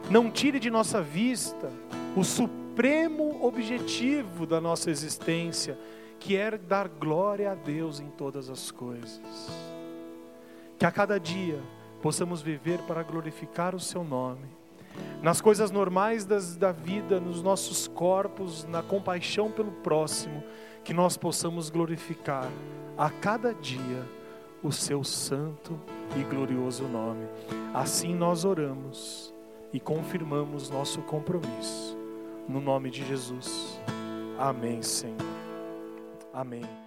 [0.09, 1.71] não tire de nossa vista
[2.15, 5.77] o supremo objetivo da nossa existência,
[6.19, 9.49] que é dar glória a Deus em todas as coisas.
[10.77, 11.59] Que a cada dia
[12.01, 14.62] possamos viver para glorificar o Seu nome.
[15.21, 20.43] Nas coisas normais das, da vida, nos nossos corpos, na compaixão pelo próximo,
[20.83, 22.49] que nós possamos glorificar
[22.97, 24.03] a cada dia
[24.61, 25.79] o Seu santo
[26.17, 27.27] e glorioso nome.
[27.73, 29.33] Assim nós oramos
[29.73, 31.97] e confirmamos nosso compromisso.
[32.47, 33.79] No nome de Jesus.
[34.37, 35.17] Amém, Senhor.
[36.33, 36.82] Amém.